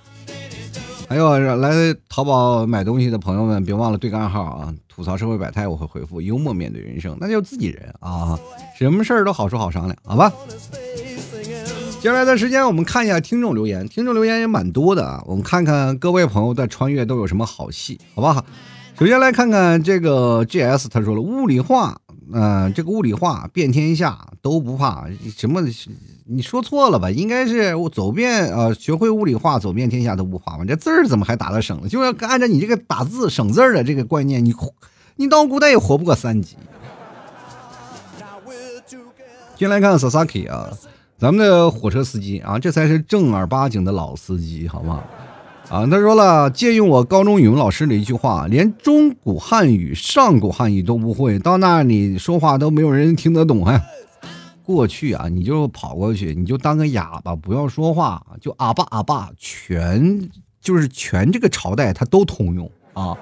[1.09, 4.73] 还有来淘宝买东西的朋友们，别忘了对个暗号啊！
[4.89, 8.39] 吐槽社会百态，我会回复幽默面对人生，那就自己人啊，
[8.79, 10.33] 什么事儿都好说好商量，好吧？
[12.01, 13.85] 接下来的时间，我们看一下听众留言。
[13.89, 18.47] 听众留言也蛮多的啊，我们看看各位朋友在穿越都有什么好戏，好不好？
[18.97, 21.99] 首先来看看这个 GS，他说了物理化，
[22.33, 25.61] 嗯，这个物理化遍天下都不怕什么？
[26.27, 27.11] 你说错了吧？
[27.11, 30.65] 应该是我走遍呃，学会物理化，走遍天下都不怕嘛？
[30.65, 31.89] 这字儿怎么还打的省了？
[31.89, 34.55] 就要按照你这个打字省字儿的这个观念，你
[35.17, 36.57] 你到古代也活不过三级。
[39.57, 40.71] 先来看 Sasaki 啊。
[41.19, 45.05] 咱们的火车司机啊，这才是正儿八经的老司机，好不好？
[45.71, 53.65] 啊，他说了，借用我高中语文老师的一句话，连中古汉语、上古汉语都不会，到那里说话都没有人听得懂。
[53.65, 53.81] 哎，
[54.65, 60.29] 过去啊，你就跑过去，你就当个哑巴，不要说话，就阿爸阿爸，全
[60.61, 63.17] 就是全这个朝代它都通用啊，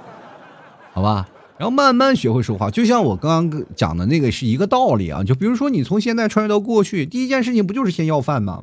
[0.94, 1.28] 好吧？
[1.58, 5.22] 然后慢慢学会说话，就像我刚刚讲的那个是一个道理啊。
[5.22, 8.62] 就比如说，你从现在穿越到过去，第一件事情不就是先要饭吗？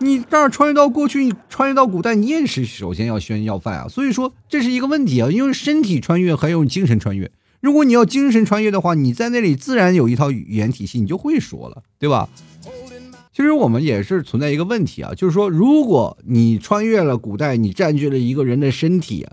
[0.00, 3.86] 你这儿穿越到过去，你穿越到古代，你也是首先要先要饭啊。
[3.86, 7.30] 所以说这是一个问题啊，因为身体穿越还有精神穿越。
[7.60, 12.28] 如果你要精神穿越的话，你在那里自然有一套语言体系，你就会说了，对吧？
[13.32, 19.26] 其实我们也是存在一个问题啊，就是说，如果你穿越了古代，你占据了一个人的身体。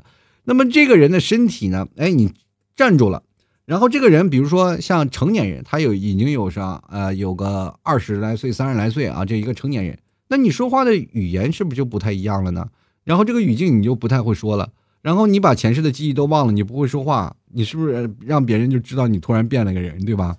[0.44, 1.88] 那么这个人的身体呢？
[1.98, 2.34] 哎，你
[2.76, 3.24] 站住了，
[3.66, 12.70] 然后这个人，比如说像成年人，他有已经有上呃有个二十来岁、三十来岁啊，这一个成年人，那你说话的语言是不是就不太一样了呢？
[13.04, 14.70] 然后这个语境你就不太会说了，
[15.02, 20.36] 然后你把前世的记忆都忘了，你不会说话，你是不是让别人就知道你突然变了个人，对吧？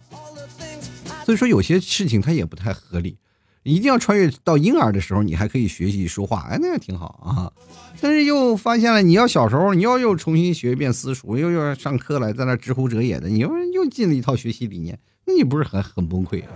[1.25, 3.17] 所以说有些事情它也不太合理。
[3.65, 7.53] 一定要穿越到婴儿的时候，你还可以学习说话，哎，那也挺好啊。
[8.01, 16.49] 但是又发现了，你要小时候，你要又重新学一遍私塾，又要上课了，在那知乎者也的，你又又进了一套学习理念，那你不是很很崩溃啊？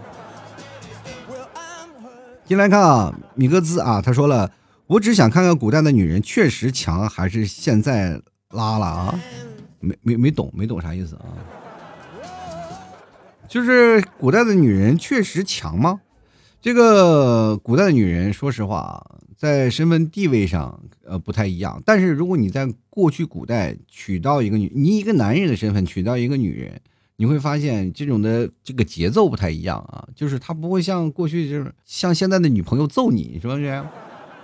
[2.53, 4.53] 进来看啊，米格兹啊，他说了，
[4.87, 9.19] 我只想看看古代的女人确实强还是现在拉了啊？
[9.81, 11.33] 没没没懂，没懂啥意思啊？
[13.49, 16.03] 就是古代的女人确实强吗？
[16.61, 19.03] 这个古代的女人，说实话啊，
[19.35, 21.83] 在身份地位上，呃，不太一样。
[21.87, 26.79] 但是如果你在过去古代娶到一个女，你一个男人的身份娶到一个女人，
[27.23, 30.03] 你会发现这种的这个节奏不太一样啊。
[30.17, 33.81] 就是他不会像过去，就是像现在的女朋友揍你，是不是？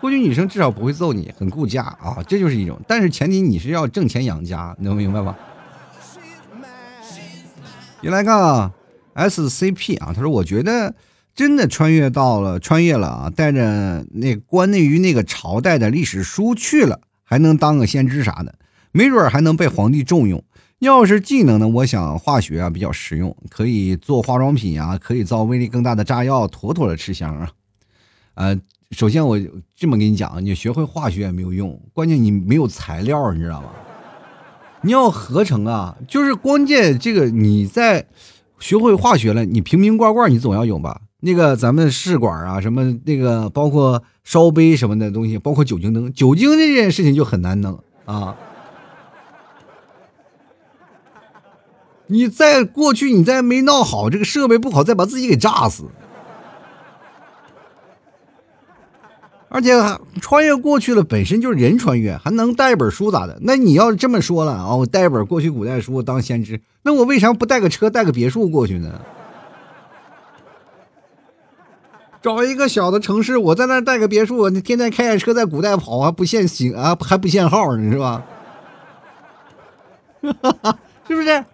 [0.01, 2.81] 过去女生至少不会揍你，很顾家啊，这就是一种。
[2.87, 5.37] 但是前提你是要挣钱养家，能明白吗？
[8.01, 8.73] 你来看啊
[9.17, 10.95] ，SCP 啊，他说，我觉得。
[11.35, 13.31] 真的穿越到了，穿越了啊！
[13.31, 18.57] 带着那关内于那个朝代的历史书去了，还能当个先知啥的，
[18.91, 20.43] 没准还能被皇帝重用。
[20.81, 21.67] 要是技能呢？
[21.67, 27.51] 我想化学啊比较实用，可以做化妆品啊，可以造威力更大的炸药，妥妥的吃香啊！
[28.35, 28.57] 呃，
[28.93, 29.37] 首先我
[29.75, 33.71] 这么跟你讲，你学会化学也没有用，关键你没有材料，你知道吗？
[34.83, 38.07] 你要合成啊，就是关键这个你在
[38.61, 41.01] 学会化学了，你瓶瓶罐罐你总要有吧？
[41.21, 48.37] 那个咱们试管啊，什么那个包括烧杯什么的东西，包括酒精灯，酒精这件事情就很难弄啊。
[52.09, 55.85] 你在过去，你再没闹好，这个设备不好，再把自己给炸死。
[59.51, 59.73] 而且
[60.21, 63.39] 穿越过去了，本身就是人穿越，还能带一本书咋的？
[63.41, 69.01] 那你要这么说了啊，我带一本过去古代书当先知，那我为啥不带个车，带个别墅过去呢？
[72.21, 78.23] 找一个小的城市，我在那带个别墅，你天天开着车在古代跑，还不限行啊，还不限号呢，是吧？
[81.09, 81.45] 是不是？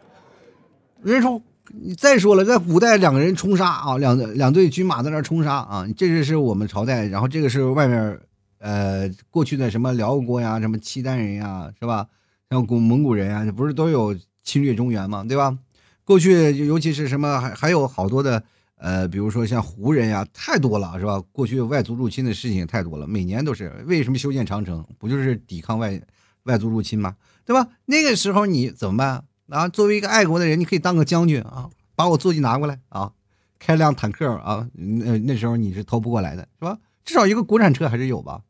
[1.12, 1.40] 人说，
[1.72, 8.18] 你再说了，在古代两个人冲杀啊，两两队军马在那冲杀啊，这个是我们朝代，然后这个是外面
[8.59, 12.07] 呃过去的什么辽国呀，什么契丹人呀，是吧？
[12.50, 15.59] 像古蒙古人呀，不是都有侵略中原嘛，对吧？
[16.05, 18.42] 过去尤其是什么还还有好多的。
[18.76, 21.18] 呃，比如说像胡人呀，太多了，是吧？
[21.32, 23.72] 过去外族入侵的事情太多了，每年都是。
[23.86, 24.84] 为什么修建长城？
[24.98, 25.98] 不就是抵抗外
[26.42, 27.14] 外族入侵吗？
[27.46, 27.66] 对吧？
[27.86, 29.68] 那个时候你怎么办啊？
[29.68, 33.12] 作为一个爱国的人，你可以当个将军啊，把我坐骑拿过来啊，
[33.59, 36.78] 开辆坦克啊，那那时候你是偷不过来的，是吧？
[37.05, 38.40] 至少一个国产车还是有吧，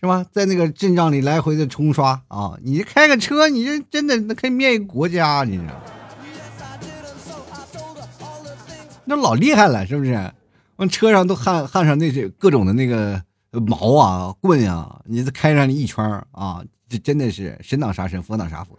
[0.00, 0.24] 是吧？
[0.30, 5.74] 在那个阵仗里来回的冲刷啊，你开个车，你这真的那可以灭一个国家，你知道。
[9.04, 10.32] 那老厉害了，是不是？
[10.76, 13.20] 往车上都焊焊上那些各种的那个
[13.66, 18.77] 矛啊、棍啊，你这开上一圈啊，这真的是神挡杀神，佛挡杀佛。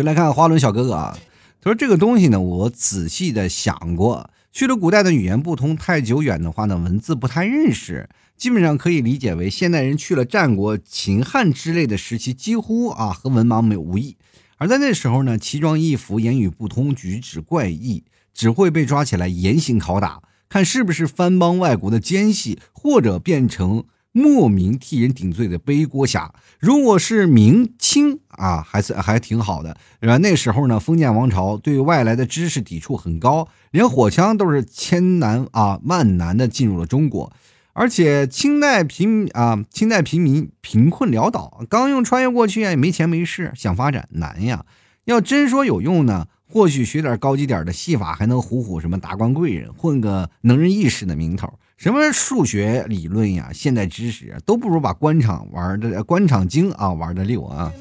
[0.00, 1.18] 就来看花轮小哥哥啊，
[1.60, 14.16] 他说这个东西呢，我仔细的想过，去了古代的语言不通，太久远的话呢，文字不太认识，基本上可以理解为现代人去了战国、秦汉之类的时期，几乎啊和文盲没无异。
[14.56, 26.32] 而在那时候呢，奇装异服、言语不通、举止怪异，只会被抓起来严刑拷打，看是不是翻帮外国的奸细，或者变成莫名替人顶罪的背锅侠。
[26.58, 29.76] 如果是明清啊，还是还挺好的。
[30.00, 37.32] 然后那时候呢，封建王朝对外来的知识抵触很高，连火枪都是千难啊万难的进入了中国。
[37.72, 44.66] 而且清代平啊，清代平民贫困潦倒，刚用穿越过去也没钱没势，想发展难呀。
[45.04, 51.58] 要真说有用呢，或许学点高级点的戏法，还能唬唬什么达官贵人，混个能人异士的名头。
[51.80, 57.72] 什么数学理论呀，现代知识都不如把官场玩的官场精啊玩的溜啊。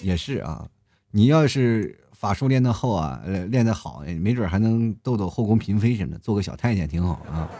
[0.00, 0.64] 也是啊，
[1.10, 7.50] 你要是法术练得厚啊，练得好，没准还能逗逗后宫嫔妃什么的，做个小太监挺好啊。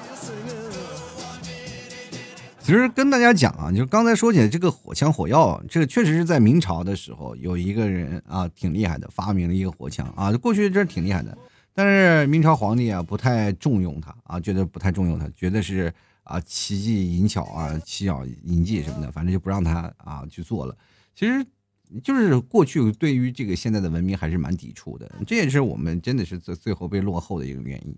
[2.61, 11.37] 其实跟大家讲啊，就刚才说起来这个火枪火药，这个确实是在明朝的时候有一个人啊挺厉害的，发明了一个火枪啊，过去这挺厉害的。
[11.79, 20.77] 但是明朝皇帝啊不太重用他啊，觉得不太重用他，觉得是啊奇技淫巧啊，奇巧淫技什么的，反正就不让他啊去做了。
[21.15, 21.47] 其实
[22.03, 27.95] 就是过去对于这个现在的文明还是蛮抵触的，这也是我们真的是最最后被落后的一个原因。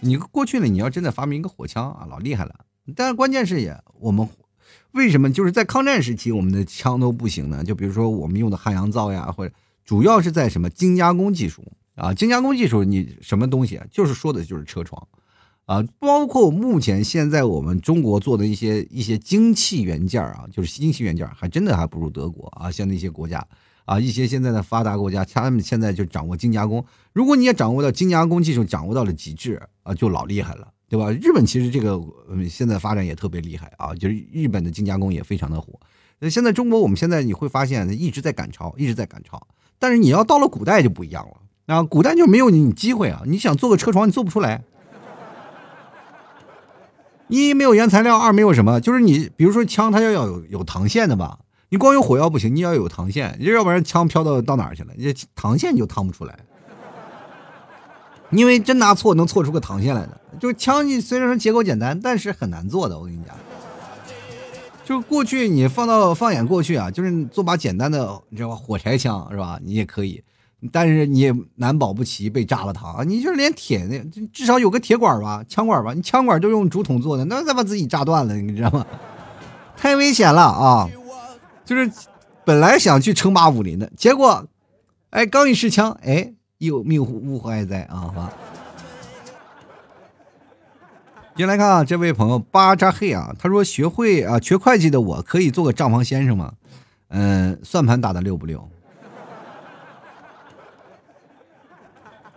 [0.00, 2.64] 你过去呢，你要真的发明一个火枪啊，老厉害了。
[2.96, 4.26] 但是关键是也，我们
[4.92, 7.62] 为什么就是在抗战时期我们的枪都不行呢？
[7.62, 11.62] 就比如说我们用的汉阳造呀，或者主要是在什么精加工技术
[11.94, 12.14] 啊？
[12.14, 13.86] 精加工技术你什么东西啊？
[13.90, 15.06] 就是说的就是车床
[15.66, 23.46] 啊，包括目前现在我们中国做的一些一些精器元件啊，就是精气元件还真的还不如德国啊，像那些国家
[23.84, 26.84] 啊，一些现在的发达国家，他们现在就掌握精加工。
[27.12, 30.68] 如果你也掌握到精加工技术，掌握到了极致啊，就老厉害了。
[30.86, 31.10] 对吧？
[31.10, 35.80] 日本其实这个嗯现在发展也特别厉害啊，就是日本的精加工也非常的火。
[36.20, 39.44] 那现在中国，我们现在你会发现一直在赶超，一直在赶超。
[39.78, 41.36] 但是你要到了古代就不一样了
[41.66, 43.22] 啊，古代就没有你机会啊！
[43.26, 44.62] 你想做个车床，你做不出来。
[47.28, 51.38] 一没有原材料，二没有什么，就是你比如说枪，它要要有有膛线的吧？
[51.70, 54.92] 你光有火药不行，你要有膛线，要不然枪飘到到哪去了？
[54.96, 56.38] 你膛线就膛不出来。
[58.30, 62.98] 因为真拿错能错出个膛线来的，就枪你虽然说结构简单，但是很难做的。
[62.98, 63.34] 我跟你讲，
[64.84, 68.54] 就过去你放到放眼过去啊，就是做把简单的，你知道吧？
[68.54, 69.58] 火柴枪是吧？
[69.62, 70.22] 你也可以，
[70.72, 73.04] 但是你也难保不齐被炸了膛。
[73.04, 75.92] 你就是连铁的，至少有个铁管吧，枪管吧。
[75.92, 78.86] 你枪管都用竹筒做的，那再把自己炸断了，你知道吗？
[79.76, 80.88] 太危险了啊！
[81.64, 81.90] 就是
[82.44, 84.46] 本来想去称霸武林的，结果，
[85.10, 86.32] 哎，刚一试枪，哎。
[86.58, 87.96] 又命呜呼哀哉啊！
[87.96, 88.32] 好吧，
[91.36, 96.54] 进来看啊，这位朋友巴扎黑啊，他说学会啊学会计的我可以做个账房先生吗？
[97.08, 98.66] 嗯，算盘打的溜不溜？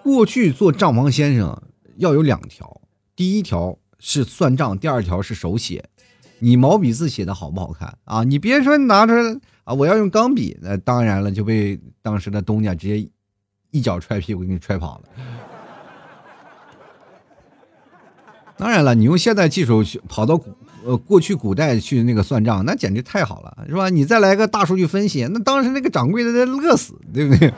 [0.08, 1.62] 过去做账房先生
[1.98, 2.80] 要有两条，
[3.14, 5.84] 第一条是算账，第二条是手写。
[6.40, 8.24] 你毛笔字写的好不好看啊？
[8.24, 9.14] 你别说拿出
[9.66, 13.10] 啊，我要用钢笔，那当然了，就被当时的东家直接。
[13.72, 15.04] 一脚踹屁股给你踹跑了。
[18.56, 20.40] 当然了，你用现代技术去跑到
[20.86, 23.90] 呃过去古代去那个算账，那简直太好了，是吧？
[23.90, 27.54] 你再来个大数据分析，那当时那个掌柜的得乐死，对不对？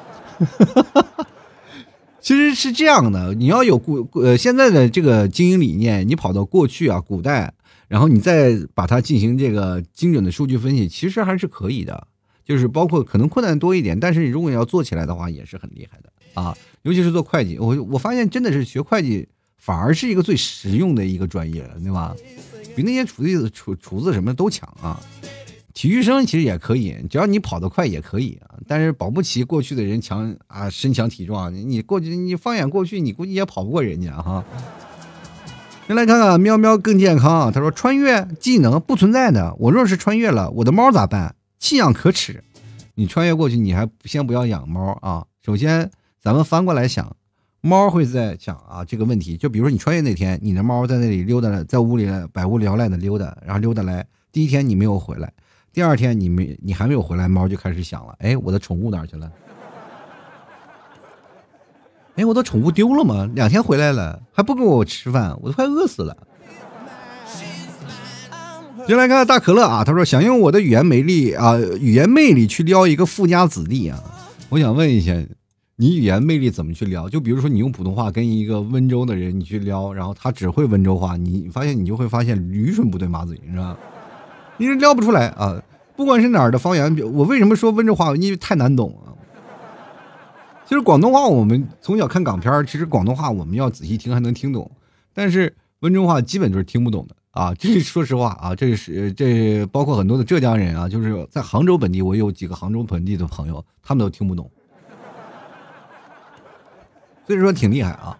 [2.22, 7.54] 其实是这样的，你要有过呃现在的这个经营理念，你跑到过去啊古代，
[7.88, 12.08] 然后你再把它进行这个精准的数据分析，其实还是可以的。
[12.46, 16.58] 就是包括可能困难多一点，但是如果你要做起来的话，也是很厉害的啊。
[16.82, 22.16] 尤其是做会计，我我发现真的是学会计反而是一个最实用的一个专业，对吧？
[22.76, 25.00] 比那些厨子、厨厨子什么都强啊。
[25.80, 28.60] 体育生其实也可以，只要你跑得快也可以啊。
[28.68, 34.44] 但是保不齐过去的人强啊，身强体壮，你过去你放眼过去，你估计也跑不过人家哈。
[35.88, 41.34] 先来看看喵喵更健康啊，他说穿越技能不存在的，我若是穿越了，我的猫咋办？
[41.60, 42.44] 弃养可耻。
[42.96, 45.28] 你穿越过去，你还先不要养猫啊。
[45.46, 45.90] 首先，
[46.22, 47.16] 咱们翻过来想，
[47.62, 49.38] 猫会在想啊这个问题。
[49.38, 55.32] 就比如说你穿越那天，你的猫在那里溜达，在屋里百无聊赖的溜达，然后溜达来，第一天你没有回来。
[55.80, 59.32] 第二天你没你还没有回来，猫就开始想了，哎，我的宠物哪去了？
[62.18, 63.26] 哎，我的宠物丢了吗？
[63.34, 66.18] 两天回来了还不给我吃饭，我都快饿死了。
[68.86, 74.04] 先来看看大可乐啊，他说想用我的语言魅力啊，语言魅力去撩一个富家子弟啊。
[74.50, 75.14] 我想问一下，
[75.78, 77.08] 你语言魅力怎么去撩？
[77.08, 83.78] 就比如说你用普通话跟一个温州的人你去撩，然后他只会温州话，你发现你就会发现驴唇不对马嘴，是吧？
[84.60, 85.60] 你是撩不出来啊！
[85.96, 88.14] 不管是哪儿的方言，我为什么说温州话？
[88.16, 89.16] 因为太难懂啊。
[90.66, 94.70] 其实广东话我们从小看港片，其实广东话我们要仔细听还能听懂，
[95.14, 97.54] 但是温州话基本就是听不懂的啊。
[97.56, 104.52] 这说实话啊，这是这包括很多的浙江人啊，就是在杭州本地，我有几个杭州本地的朋友，他们都听不懂，
[107.26, 108.18] 所以说挺厉害啊。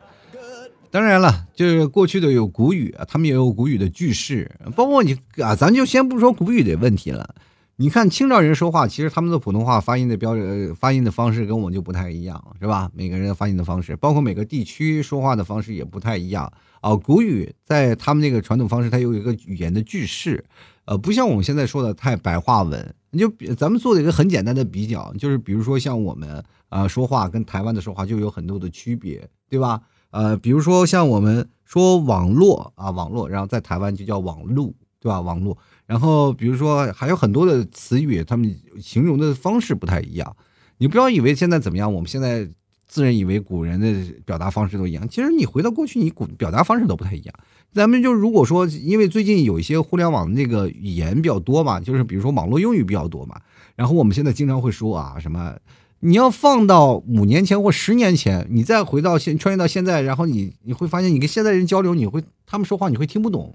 [0.92, 7.36] 当然了，就是过去的有古语啊，他们也有古语的句式，包括你啊，咱就先不说古语的问题了。
[7.76, 12.92] 你看清朝人说话，其实他们的普通话发音的标准、发音的方式跟我们就不太一样，是吧？
[12.94, 16.96] 每个人的发音的方式，包括每个地区说话的方式也不太一样啊。
[16.96, 20.44] 古语在他们那个传统方式，它有一个语言的句式，
[20.86, 22.96] 呃，不像我们现在说的太白话文。
[23.12, 29.80] 你就咱们做的一个很简单的比较，就是比如说像我们啊说话跟台湾的说话就有很多的区别，对吧？
[30.12, 35.22] 呃，比如说像我们说网络啊，网络，然后在台湾就叫网路，对吧？
[35.22, 35.56] 网络，
[35.86, 40.36] 然后比如说还有很多的词语，他们形容的方式不太一样。
[40.80, 42.50] 你不要以为现在怎么样，我们现在
[42.88, 43.94] 自认以为古人的
[44.26, 47.36] 表达方式都一样，其实你回到过去，你古表达方式都不太一样。
[47.72, 53.40] 咱们就如果说，因为最近有一些互联网那个语言比较多嘛，就是比如说网络用语比较多嘛，
[53.76, 55.56] 然后我们现在经常会说啊什么。
[56.02, 63.54] 你要放到五年前或十年前，你再回到现穿越到现在，然后你你会发现，你跟现在人交流，你会他们说话你会听不懂。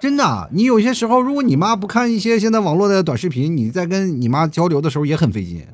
[0.00, 5.64] 真的，你有些时候，如果你妈不看一些现在网络的短视频，你在跟你妈交流的时候也很费劲。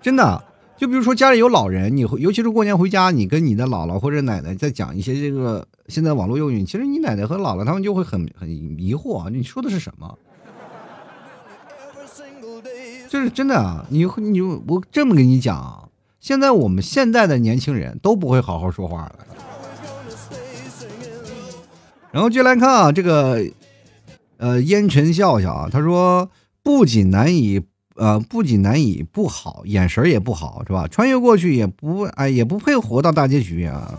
[0.00, 0.42] 真的，
[0.76, 10.18] 就比如说家里有老人，你尤其是过年回家，你跟你的姥姥或者奶奶在讲一些这个现在网络用语，其实你奶奶和姥姥他们就会很很疑惑，你说的是什么？
[13.12, 13.84] 这是真的啊！
[13.90, 15.84] 你你我这么跟你讲啊，
[16.18, 19.18] 现在我们现在的年轻人都不会好好说话了。
[22.10, 23.44] 然后就来看啊，这个
[24.38, 26.30] 呃烟尘笑笑啊，他说
[26.62, 27.60] 不仅难以
[27.96, 30.88] 呃不仅难以不好，眼神也不好是吧？
[30.88, 33.92] 穿越过去也不哎也不配活到大结局啊，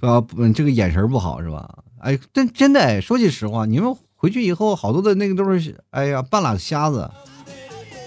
[0.00, 0.24] 是吧？
[0.38, 1.68] 嗯这个眼神不好是吧？
[1.98, 7.10] 哎，真真的哎，说句实话，你们回去以后好多的那个都是哎呀半拉瞎子。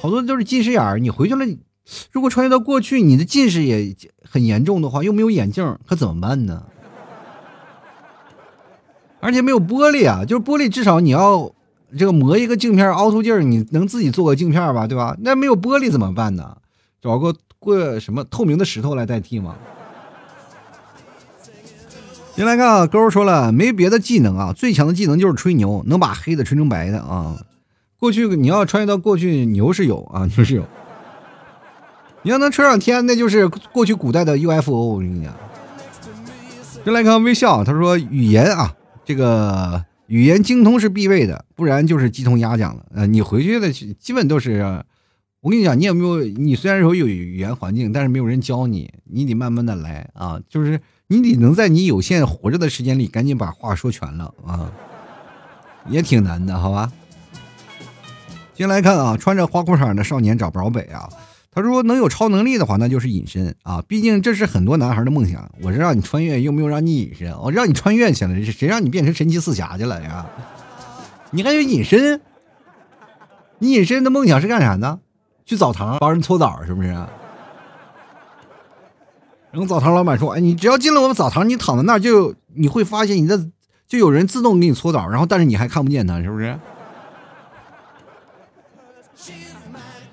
[0.01, 1.45] 好多都是近视眼儿，你回去了，
[2.11, 6.63] 如果穿越到过去，你的近视也很严重的话，又没有眼镜，可怎么办呢？
[9.19, 11.51] 而且没有玻璃啊，就是玻璃，至少你要
[11.97, 15.17] 这个磨一个镜片凹凸镜，你能自己做个镜片吧，对吧？
[15.19, 16.57] 那没有玻璃怎么办呢？
[17.01, 19.55] 找个过什么透明的石头来代替吗？
[22.35, 27.35] 先来看啊，勾说了，没别的技能啊，最强的技能就是吹牛，能把黑的吹成白的啊。
[27.99, 30.65] 过去你要穿越到过去，牛是有啊， 牛是有。
[32.23, 34.73] 你要能吹上天，那就是过去古代的 UFO。
[34.73, 35.33] 我跟你讲，
[36.85, 38.75] 就来看微笑，他说语言啊，
[39.05, 42.85] 这个语言精通是必备的，不然就是鸡同鸭讲了。
[42.93, 44.83] 呃，你回去的基本都是，
[45.41, 46.23] 我跟你讲，你有没有？
[46.25, 50.39] 你虽然说有语言环境，但是没有人教你，你得慢慢的来啊。
[50.49, 54.69] 就是你得能在你有限活着的时间里，赶紧把话说全了啊，
[55.87, 56.91] 也挺难的，好吧？
[58.57, 61.07] 先来看啊，穿着花裤衩的少年找不着北啊。
[61.51, 65.47] 他说能有超能力的话，那就是隐身啊，毕竟这是很多男孩的梦想。
[65.61, 70.25] 我是让你穿越，又没有让你隐身，我让你穿越去了，谁让你变成神奇四侠去了呀？
[71.29, 72.19] 你还有隐身？
[73.59, 74.97] 你隐身的梦想是干啥呢？
[75.45, 76.87] 去澡堂帮人搓澡是不是？
[76.89, 77.07] 然
[79.61, 83.47] 后澡堂老板说：“哎，你只要进了我们澡堂，你躺在那儿就你会发现你的
[83.87, 86.57] 就有人自动给你搓澡，然后但是你还看不见他，是不是？”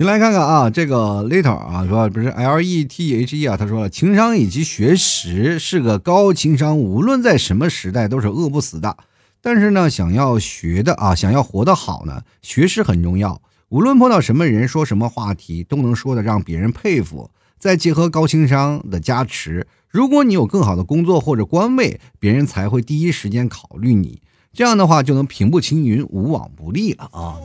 [0.06, 8.96] 来看看啊，这个 little 啊，说不是 L E T H E 啊，他说了，情商以及学识是个高情商，无论在什么时代都是饿不死的。
[9.40, 13.40] 但是呢，想要学的啊，想要活得好呢，学识很重要。
[13.68, 17.30] 无论碰到什么人，说什么话题，都能说的让别人佩服。
[17.58, 24.20] 再结合高情商的加持，如果你有更好的工作或者官位，别人才会第一时间考虑你。
[24.54, 27.40] 这样的话就能平步青云，无往不利了啊！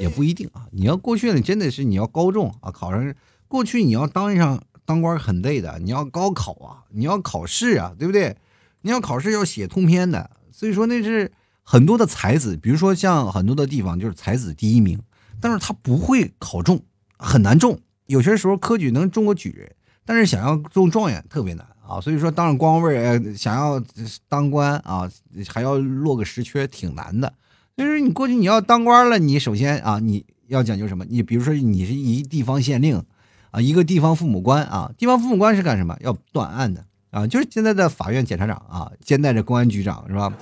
[0.00, 3.14] 也不一定啊，你要过去呢，真的是你要高中啊，考上
[3.48, 8.36] 过去你要当上当官很累的，你要高考啊，你要考试啊，对不对？
[8.82, 15.02] 你要考试要写通篇的，所以说那是很多的才子，比如说像很多的地方就是才子第一名，
[15.40, 16.80] 但是他不会考中，
[17.18, 17.80] 很难中。
[18.06, 19.70] 有些时候科举能中个举人，
[20.04, 22.00] 但是想要中状元特别难啊。
[22.00, 23.82] 所以说当上官位，呃，想要
[24.28, 25.10] 当官啊，
[25.48, 27.32] 还要落个实缺，挺难的。
[27.76, 31.04] 就是你过去你要当官了，你首先啊，你要讲究什么？
[31.08, 33.02] 你比如说你是一地方县令
[33.50, 35.96] 啊，一个地方父母官啊，地方父母官是干什么？
[36.00, 40.32] 要断案的啊，就是现在的法院检察长啊，兼带着公安局长是吧？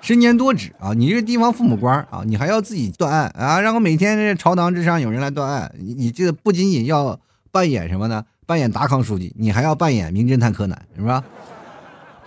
[0.00, 0.92] 身兼多职啊！
[0.94, 7.18] 你这个地方父母官啊，你还要自己断案啊，然后每天这朝堂之上有人来断案，你你这不仅仅要
[7.50, 8.24] 扮演什么呢？
[8.48, 11.22] 扮演达康书记，你还要扮演名侦探柯南，是吧？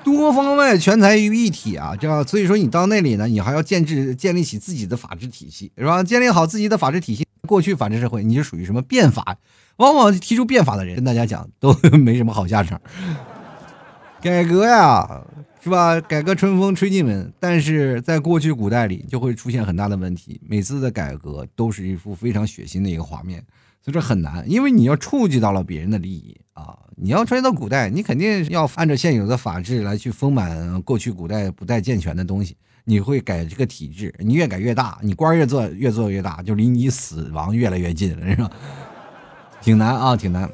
[0.03, 1.95] 多方位全才于一体啊！
[1.99, 6.03] 这样，所以说你到那里呢，你还要建制建立起自己的法治体系，是吧？
[6.03, 7.25] 建立好自己的法治体系。
[7.47, 9.35] 过去法治社会，你就属于什么变法，
[9.77, 12.79] 往往提出变法的人，跟大家讲都没什么好下场。
[14.21, 15.23] 改革呀！
[15.63, 15.99] 是吧？
[16.01, 20.39] 改革春风吹进门，但是在过去古代里就会出现很大的问题。
[20.47, 23.43] 每次的改革都是一幅非常血腥的一个画面，
[23.83, 26.77] 所以说很难，因为你要触及到了别人的利益啊！
[26.95, 32.55] 你要穿越到古代，你肯定要按照现有的法制来去丰满过去古代不太健全的东西。
[32.83, 38.51] 你会改这个体制，你越改越大，你官越做越做越大，就离你死亡越来越近了，是吧？
[39.61, 40.49] 挺难啊，挺难。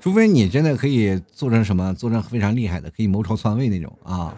[0.00, 4.34] 除非你真的可以做成什么，做成非常厉害的，可以谋朝篡位那种啊！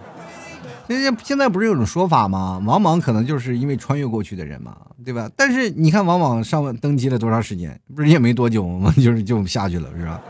[0.92, 2.62] 现在现在不是有种说法吗？
[2.64, 5.30] 王莽可能就是因为穿越过去的人嘛，对吧？
[5.36, 7.80] 但是你看王莽上登基了多长时间？
[7.94, 8.92] 不是也没多久吗？
[8.96, 10.20] 就是就下去了，是吧？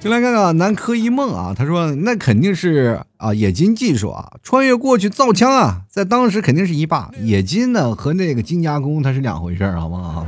[0.00, 7.10] 就来看看南柯一梦啊，他说那肯定是啊冶金技术啊，穿越过去造枪啊，在当时肯定是一霸。
[7.22, 10.26] 冶金呢和那个精加工它是两回事好不好？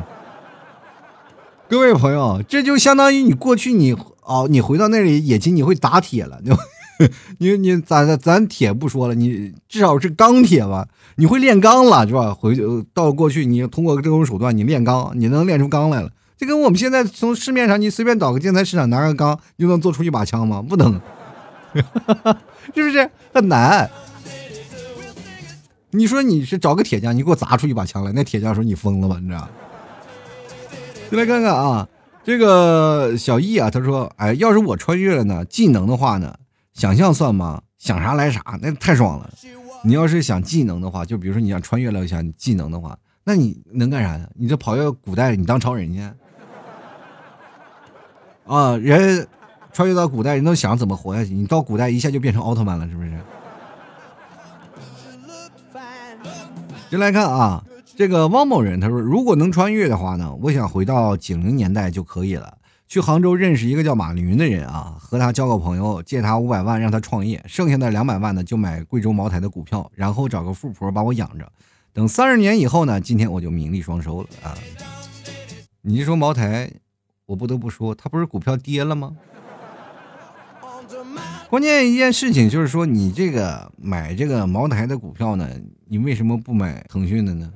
[1.69, 6.63] 各位朋友，这就相当于你过去你哦，你回到那里冶金，你会打铁了，对吧
[7.39, 10.87] 你你咱咱铁不说了，你至少是钢铁吧？
[11.17, 12.33] 你会炼钢了是吧？
[12.35, 12.57] 回
[12.93, 16.11] 到过去，你通过这种手段，你炼钢，你能炼出钢来了。
[16.37, 20.61] 就跟我们现在从市面上，你随便找个建材市场拿个钢，就能做出一把枪吗？
[20.61, 21.01] 不能，
[22.75, 23.89] 是不是很难？
[25.91, 29.19] 你说你是找个铁匠，你给我砸出一把枪来，那铁匠说你疯了吧？
[29.23, 29.49] 你知道？
[31.11, 31.87] 就来看看啊，
[32.25, 36.35] 这个小易啊，他说：“哎，要是我穿越了呢，技能的话呢，
[36.75, 37.63] 想象算吗？
[37.79, 39.31] 想啥来啥，那太爽了。
[39.85, 44.29] 你要是想技能的话，就比如说你想穿越了想技能的话，那你能干啥呀？
[44.35, 46.01] 你这跑到古代，你当超人去
[48.47, 48.77] 啊？
[48.77, 49.27] 人
[49.73, 53.19] 穿越到古代，人都想怎么活下去，你到古代一下就变成奥特曼了，是不是？
[56.91, 57.65] 就来看啊。”
[57.97, 62.59] 这个汪某人他说：“如果能穿越的话呢，我想回到九零年代就可以了。
[62.87, 71.51] 去杭州认识一个叫马云的人啊，和他交个朋友，借他五百万让他创业，剩下的两百万呢就买贵州茅台的股票，然后找个富婆把我养着。
[71.93, 74.55] 等三十年以后呢，今天我就名利双收了啊！
[75.83, 76.71] 你一说茅台，
[77.27, 79.13] 我不得不说，他不是股票跌了吗？
[81.49, 85.49] 关键一件事情就是说，你这个买这个茅台的股票呢，
[85.87, 87.51] 你为什么不买腾讯的呢？”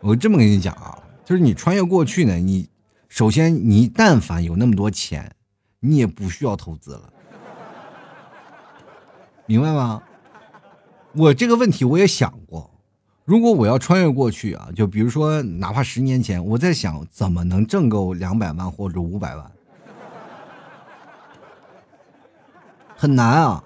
[0.00, 2.68] 我这么跟你讲啊，就是你穿越过去呢，你
[3.08, 5.34] 首先你但凡有那么多钱，
[5.80, 7.12] 你也不需要投资了，
[9.46, 10.02] 明白吗？
[11.14, 12.70] 我这个问题我也想过，
[13.24, 19.50] 如果我要穿越过去啊，就比如说哪怕十年前，我在想怎么能挣够两百万或者五百万，
[22.96, 23.64] 很难啊。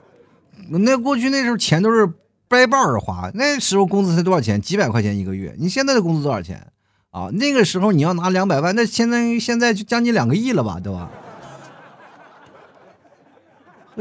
[0.71, 2.07] 那过去那时候钱都是
[2.47, 3.31] 掰半儿花。
[3.33, 4.61] 那时候工资才多少钱？
[4.61, 5.57] 几百块钱一个月。
[5.59, 6.71] 你现在的工资多少钱
[7.11, 7.29] 啊？
[7.33, 11.11] 那个时候你要拿两百万，那相当于现在就将近两个亿了吧，对吧？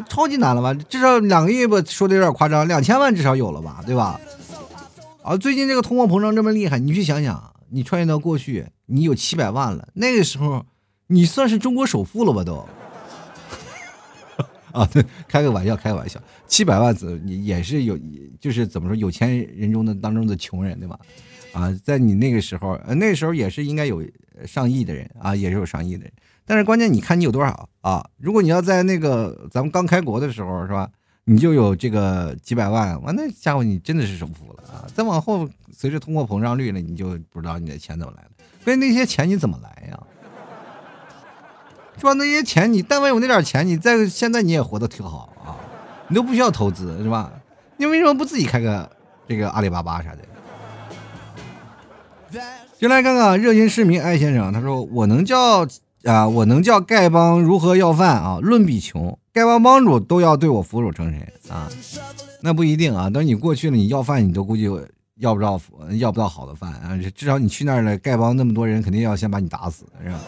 [0.08, 0.74] 超级难了吧？
[0.74, 4.20] 至少两个亿吧，说的有点夸张，两千万至少有了吧，对吧？
[5.24, 10.66] 啊，最近这个通货膨胀这么厉害，你去想想，你穿越到过去，你有七百万了，那个时候
[11.08, 12.44] 你算是中国首富了吧？
[12.44, 12.64] 都。
[14.72, 17.98] 啊，对，开个玩笑，开个玩笑，七百万子也也是有，
[18.40, 21.00] 就是怎么说，有钱人中的当中的穷人，对吧？
[21.54, 24.04] 啊，在你那个时候，那时候也是应该有
[24.46, 26.14] 上亿的人啊，也是有上亿的人。
[26.46, 28.08] 但是关键你看你有多少啊？
[28.18, 30.90] 如果你要在那个咱们刚开国的时候是吧，
[31.26, 34.88] 你就有这个几百万，完那家伙你真的是首富了啊！
[34.94, 38.30] 再往后随着通货膨胀率呢，你就不知道你的钱怎么来的。
[38.64, 40.00] 关键那些钱你怎么来呀？
[41.98, 42.14] 是吧？
[42.14, 45.58] 那些钱你但凡有那点钱，你在现在你也活得挺好啊，
[46.08, 47.32] 你都不需要投资是吧？
[47.76, 48.90] 你为什么不自己开个
[49.28, 50.20] 这个阿里巴巴啥的？
[52.78, 55.68] 就来看看热心市民艾先生，他说我能叫。
[56.04, 56.26] 啊！
[56.26, 58.40] 我能叫丐帮如何要饭啊？
[58.42, 61.22] 论比穷，丐帮帮主都要对我俯首称臣
[61.54, 61.68] 啊！
[62.40, 63.10] 那不一定啊。
[63.10, 64.70] 等你过去了，你要饭你都估计
[65.18, 65.60] 要不到
[65.98, 66.98] 要不到好的饭啊。
[67.14, 70.20] 至少你去那儿了，丐帮那么多人，肯定要先把你打死，是吧？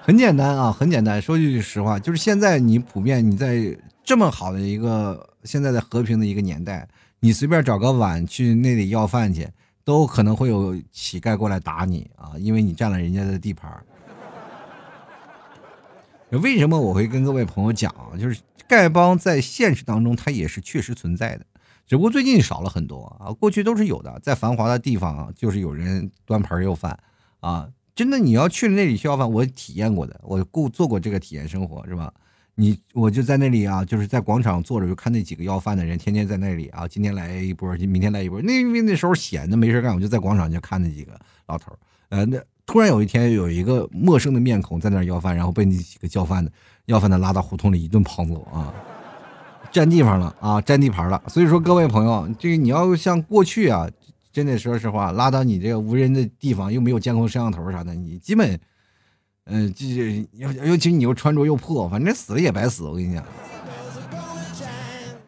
[0.00, 1.20] 很简单啊，很简单。
[1.20, 6.88] 说句实话，就是现在你普遍你在这么好的一个现在的和平的一个年代，
[7.18, 9.46] 你随便找个碗去那里要饭去，
[9.84, 13.82] 都可能会有乞丐过来打你啊，因为你占了人家的地盘。
[16.30, 17.92] 为什么我会跟各位朋友讲？
[18.18, 21.44] 就是丐帮在现实当中，它也是确实存在的，
[21.88, 23.32] 只不过最近少了很多啊。
[23.32, 26.96] 过去都是有的，在繁华的地方，就是有人端盘要饭
[27.40, 27.68] 啊。
[27.96, 32.14] 真的，你要去那里去要饭，我体验过的，我过做过这个体验生活，是吧？
[32.60, 38.42] 你我就在那里啊，就是在广场坐着，就看那几个要饭的人，天天在那里啊，今天来一波，明天来一波。
[38.42, 41.72] 那因为那时候闲的没事干，我就在广场就看那几个老头
[42.10, 42.38] 呃，那。
[42.66, 46.52] 突然有一天，有一个陌生的面孔在那要饭，然后被那几个叫饭的
[46.84, 48.72] 要饭的拉到胡同里一顿胖揍啊，
[49.72, 51.20] 占地方了啊，占地盘了。
[51.26, 53.90] 所以说，各位朋友，这个你要像过去啊，
[54.32, 58.56] 真的说实话，拉到你这个无人的地方，又没有监控摄像头啥的，你基本，
[59.46, 62.84] 嗯，这尤尤其你又穿着又破，反正死了也白死。
[62.84, 63.24] 我跟你讲，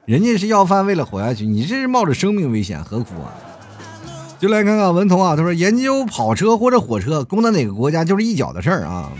[0.04, 3.32] 人家是要饭为了活下去，你这是冒着生命危险，何苦啊？
[4.38, 9.12] 就来看看文童啊，他说研究跑车或者火车攻到哪个国家就是一脚的事儿啊。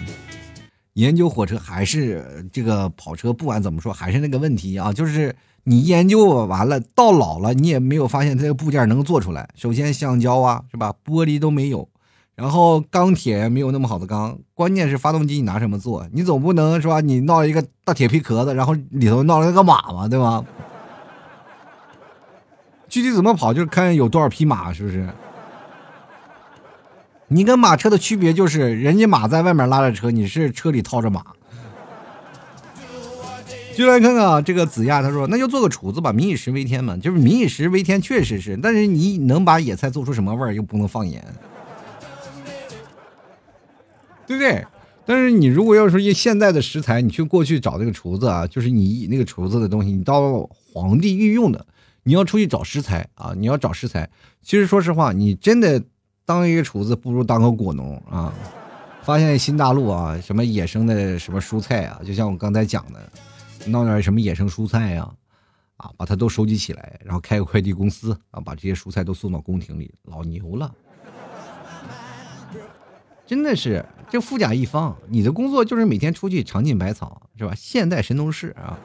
[0.95, 5.35] 研究火车还是这个跑车，不管怎么说还是那个问题啊，就是
[5.65, 9.49] 你研究完了到老了，你也没有发现这个部件能做出来。
[9.55, 10.93] 首先橡胶啊，是吧？
[11.05, 11.89] 玻璃都没有，
[12.35, 16.07] 然后钢铁没有那么好的钢，关键是发动机你拿什么做？
[16.13, 17.01] 你总不能是吧？
[17.01, 20.45] 你闹一个大铁皮壳子，然后里头闹了个马嘛，对吧？
[22.89, 25.09] 具体怎么跑，就是看有多少匹马，是不是？
[27.29, 31.23] 你跟马车的区别就是，人家马在外面拉着车，你是车里套着马。
[33.75, 38.55] 就来看看啊，这个子亚他说，那就做个厨子吧，民以食为天嘛，就是民以食为天，确实是。
[38.63, 41.25] 但是你能把野菜做出什么味儿，又不能放盐，
[44.27, 44.65] 对不对？
[45.05, 51.67] 但是你如果要是现在的食材，你去过去找那个厨子啊，就是你那个厨子的东西，你到皇帝御用的。
[52.05, 53.33] 你要出去找食材啊！
[53.37, 54.11] 你要找食材，
[54.43, 55.81] 其实说实话，你真的
[56.25, 58.35] 当一个厨子不如当个果农啊！
[59.05, 63.01] 发现新大陆啊，什么野生的什么蔬菜啊，就像我刚才讲的，
[63.67, 65.09] 闹点什么野生蔬菜呀，
[65.77, 70.75] 啊，把它都收集起来，然后开个快递公司啊，把这些蔬菜都送到宫廷里，老牛了！
[73.33, 77.55] 真的是这富甲一方，你的工作就是每天出去尝尽百草，是吧？
[77.57, 78.79] 现代神农氏啊！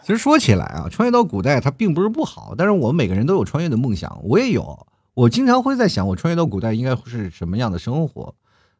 [0.00, 4.86] 其实说起来啊，穿越到古代它并不是不好，但是我们每个人都有穿越的梦想，我也有。
[5.12, 8.34] 我经常会在想，我穿越到古代应该会是什么样的生活？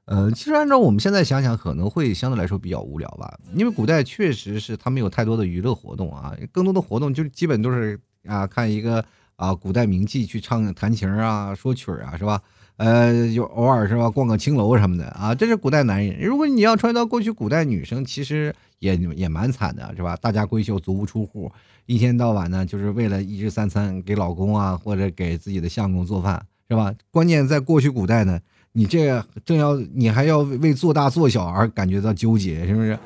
[0.07, 9.05] 呃，其实按照我们现在想想，可能会相对来说比较无聊吧，因为古代确实是他没有太多的娱乐活动啊，更多的活动就基本都是啊看一个
[9.37, 12.41] 啊古代名妓去唱弹琴啊说曲啊，是吧？
[12.77, 16.21] 呃，就偶尔是吧逛个青楼什么的啊，这是古代男人。
[16.21, 18.55] 如果你要穿越到过去，古代女生其实。
[18.81, 20.15] 也也蛮惨的，是吧？
[20.17, 21.51] 大家闺秀足不出户，
[21.87, 26.93] 一天到晚呢，就是为了一日三餐给老公啊，或者给自己的相公做饭，是吧？
[27.11, 28.39] 关键在过去古代呢，
[28.73, 32.99] 你这正要你还要为做大做小而感觉到纠结，是不是？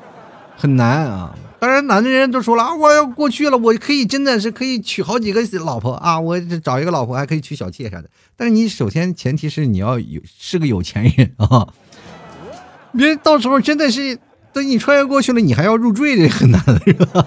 [0.59, 1.33] 很难啊！
[1.57, 8.09] 当然，男的人都说了啊，我要过去了，我可以真的是可以娶好几个老婆啊，我找一个老婆还可以娶小妾啥的。
[8.35, 11.67] 但是你首先前提是你要有是个有钱人啊，
[12.91, 14.19] 别到时候真的是。
[14.51, 17.23] 等你穿越过去了，你还要入赘，这很难，是吧？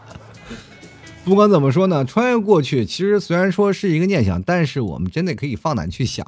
[1.26, 6.26] 不管怎么说呢，穿越过去，其实虽然说是一个念想，但是我们真的可以放胆去想，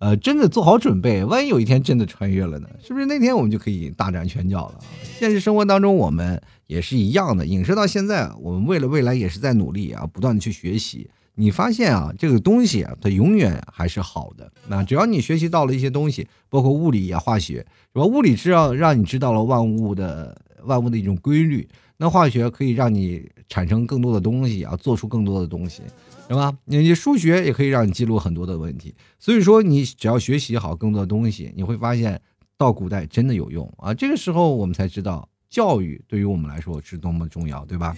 [0.00, 2.68] 呃，真的做好准备，万一有一天真的穿越了呢？
[2.82, 4.78] 是不是那天我们就可以大展拳脚了？
[5.18, 11.10] 现实生活当中，我们也是一样的，影视到现在，我们为了未来也是在努力啊，不断的去学习。
[11.34, 14.50] 你发现啊，这个东西啊，它永远还是好的。
[14.68, 17.58] 那只要你学习到了一些东西，包括物理啊、化学，
[17.92, 18.04] 是吧？
[18.04, 20.34] 物理知道让你知道了万物的
[20.64, 21.68] 万物的一种规律。
[21.98, 25.82] 那化学可以让你产生更多的东西啊，做出更多的东西，
[26.28, 26.56] 是吧？
[26.64, 28.94] 你数学也可以让你记录很多的问题。
[29.18, 32.18] 所以说，你只要学习好更多的东西，你会发现
[32.56, 33.92] 到古代真的有用啊。
[33.92, 37.94] 这个时候我们才知道，教育对于我们来说是多么重要，对吧？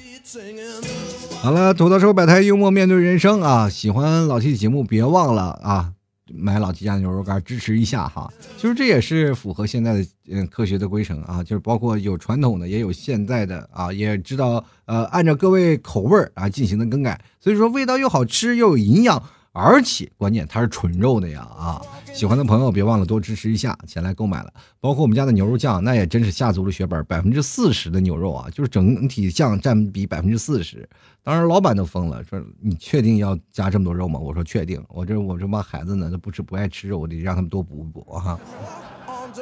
[1.42, 5.92] 好了，土豆说百态幽默面对人生啊，喜欢老 T 的节目别忘了啊。
[6.34, 19.22] 买老 T 家牛肉干支持一下哈，其实这也是符合现在的嗯科学的规程啊，就是包括有传统的，也有现在的啊，也知道呃按照各位口味儿啊进行的更改，所以说味道又好吃又有营养。
[19.52, 21.80] 而且关键它是纯肉的呀啊！
[22.14, 24.52] 喜欢的朋友别忘了多支持一下，前来购买了。
[24.80, 30.88] 包括我们家的牛肉酱，那也真是下足了血本，百分之四十的牛肉啊，就是整体酱占比百分之四十。
[31.22, 34.18] 当然老板都疯了，说你确定要加这么多肉吗？
[34.18, 38.38] 我说确定，我这我这帮孩子呢，都不吃不爱吃肉，我得让他们多补补哈。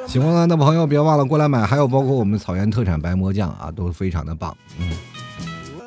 [0.07, 4.91] 喜欢的朋友别忘了过来买，还有包括我们草原特产白馍酱啊，都非常的棒，嗯。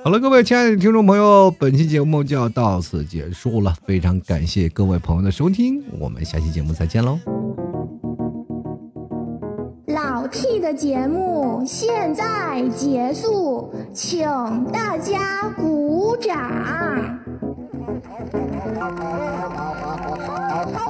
[0.05, 3.75] 好了，各位亲爱的听众朋友，本期节目就要到此结束了。
[3.87, 7.19] 非常感谢各位朋友的收听，我们下期节目再见喽。
[9.87, 14.29] 老 T 的节目现在结束，请
[14.71, 16.37] 大家鼓掌。
[16.39, 16.75] 好，
[18.75, 18.91] 好，
[20.71, 20.85] 好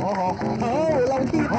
[0.00, 0.66] 好，好，
[1.08, 1.54] 老 T 好。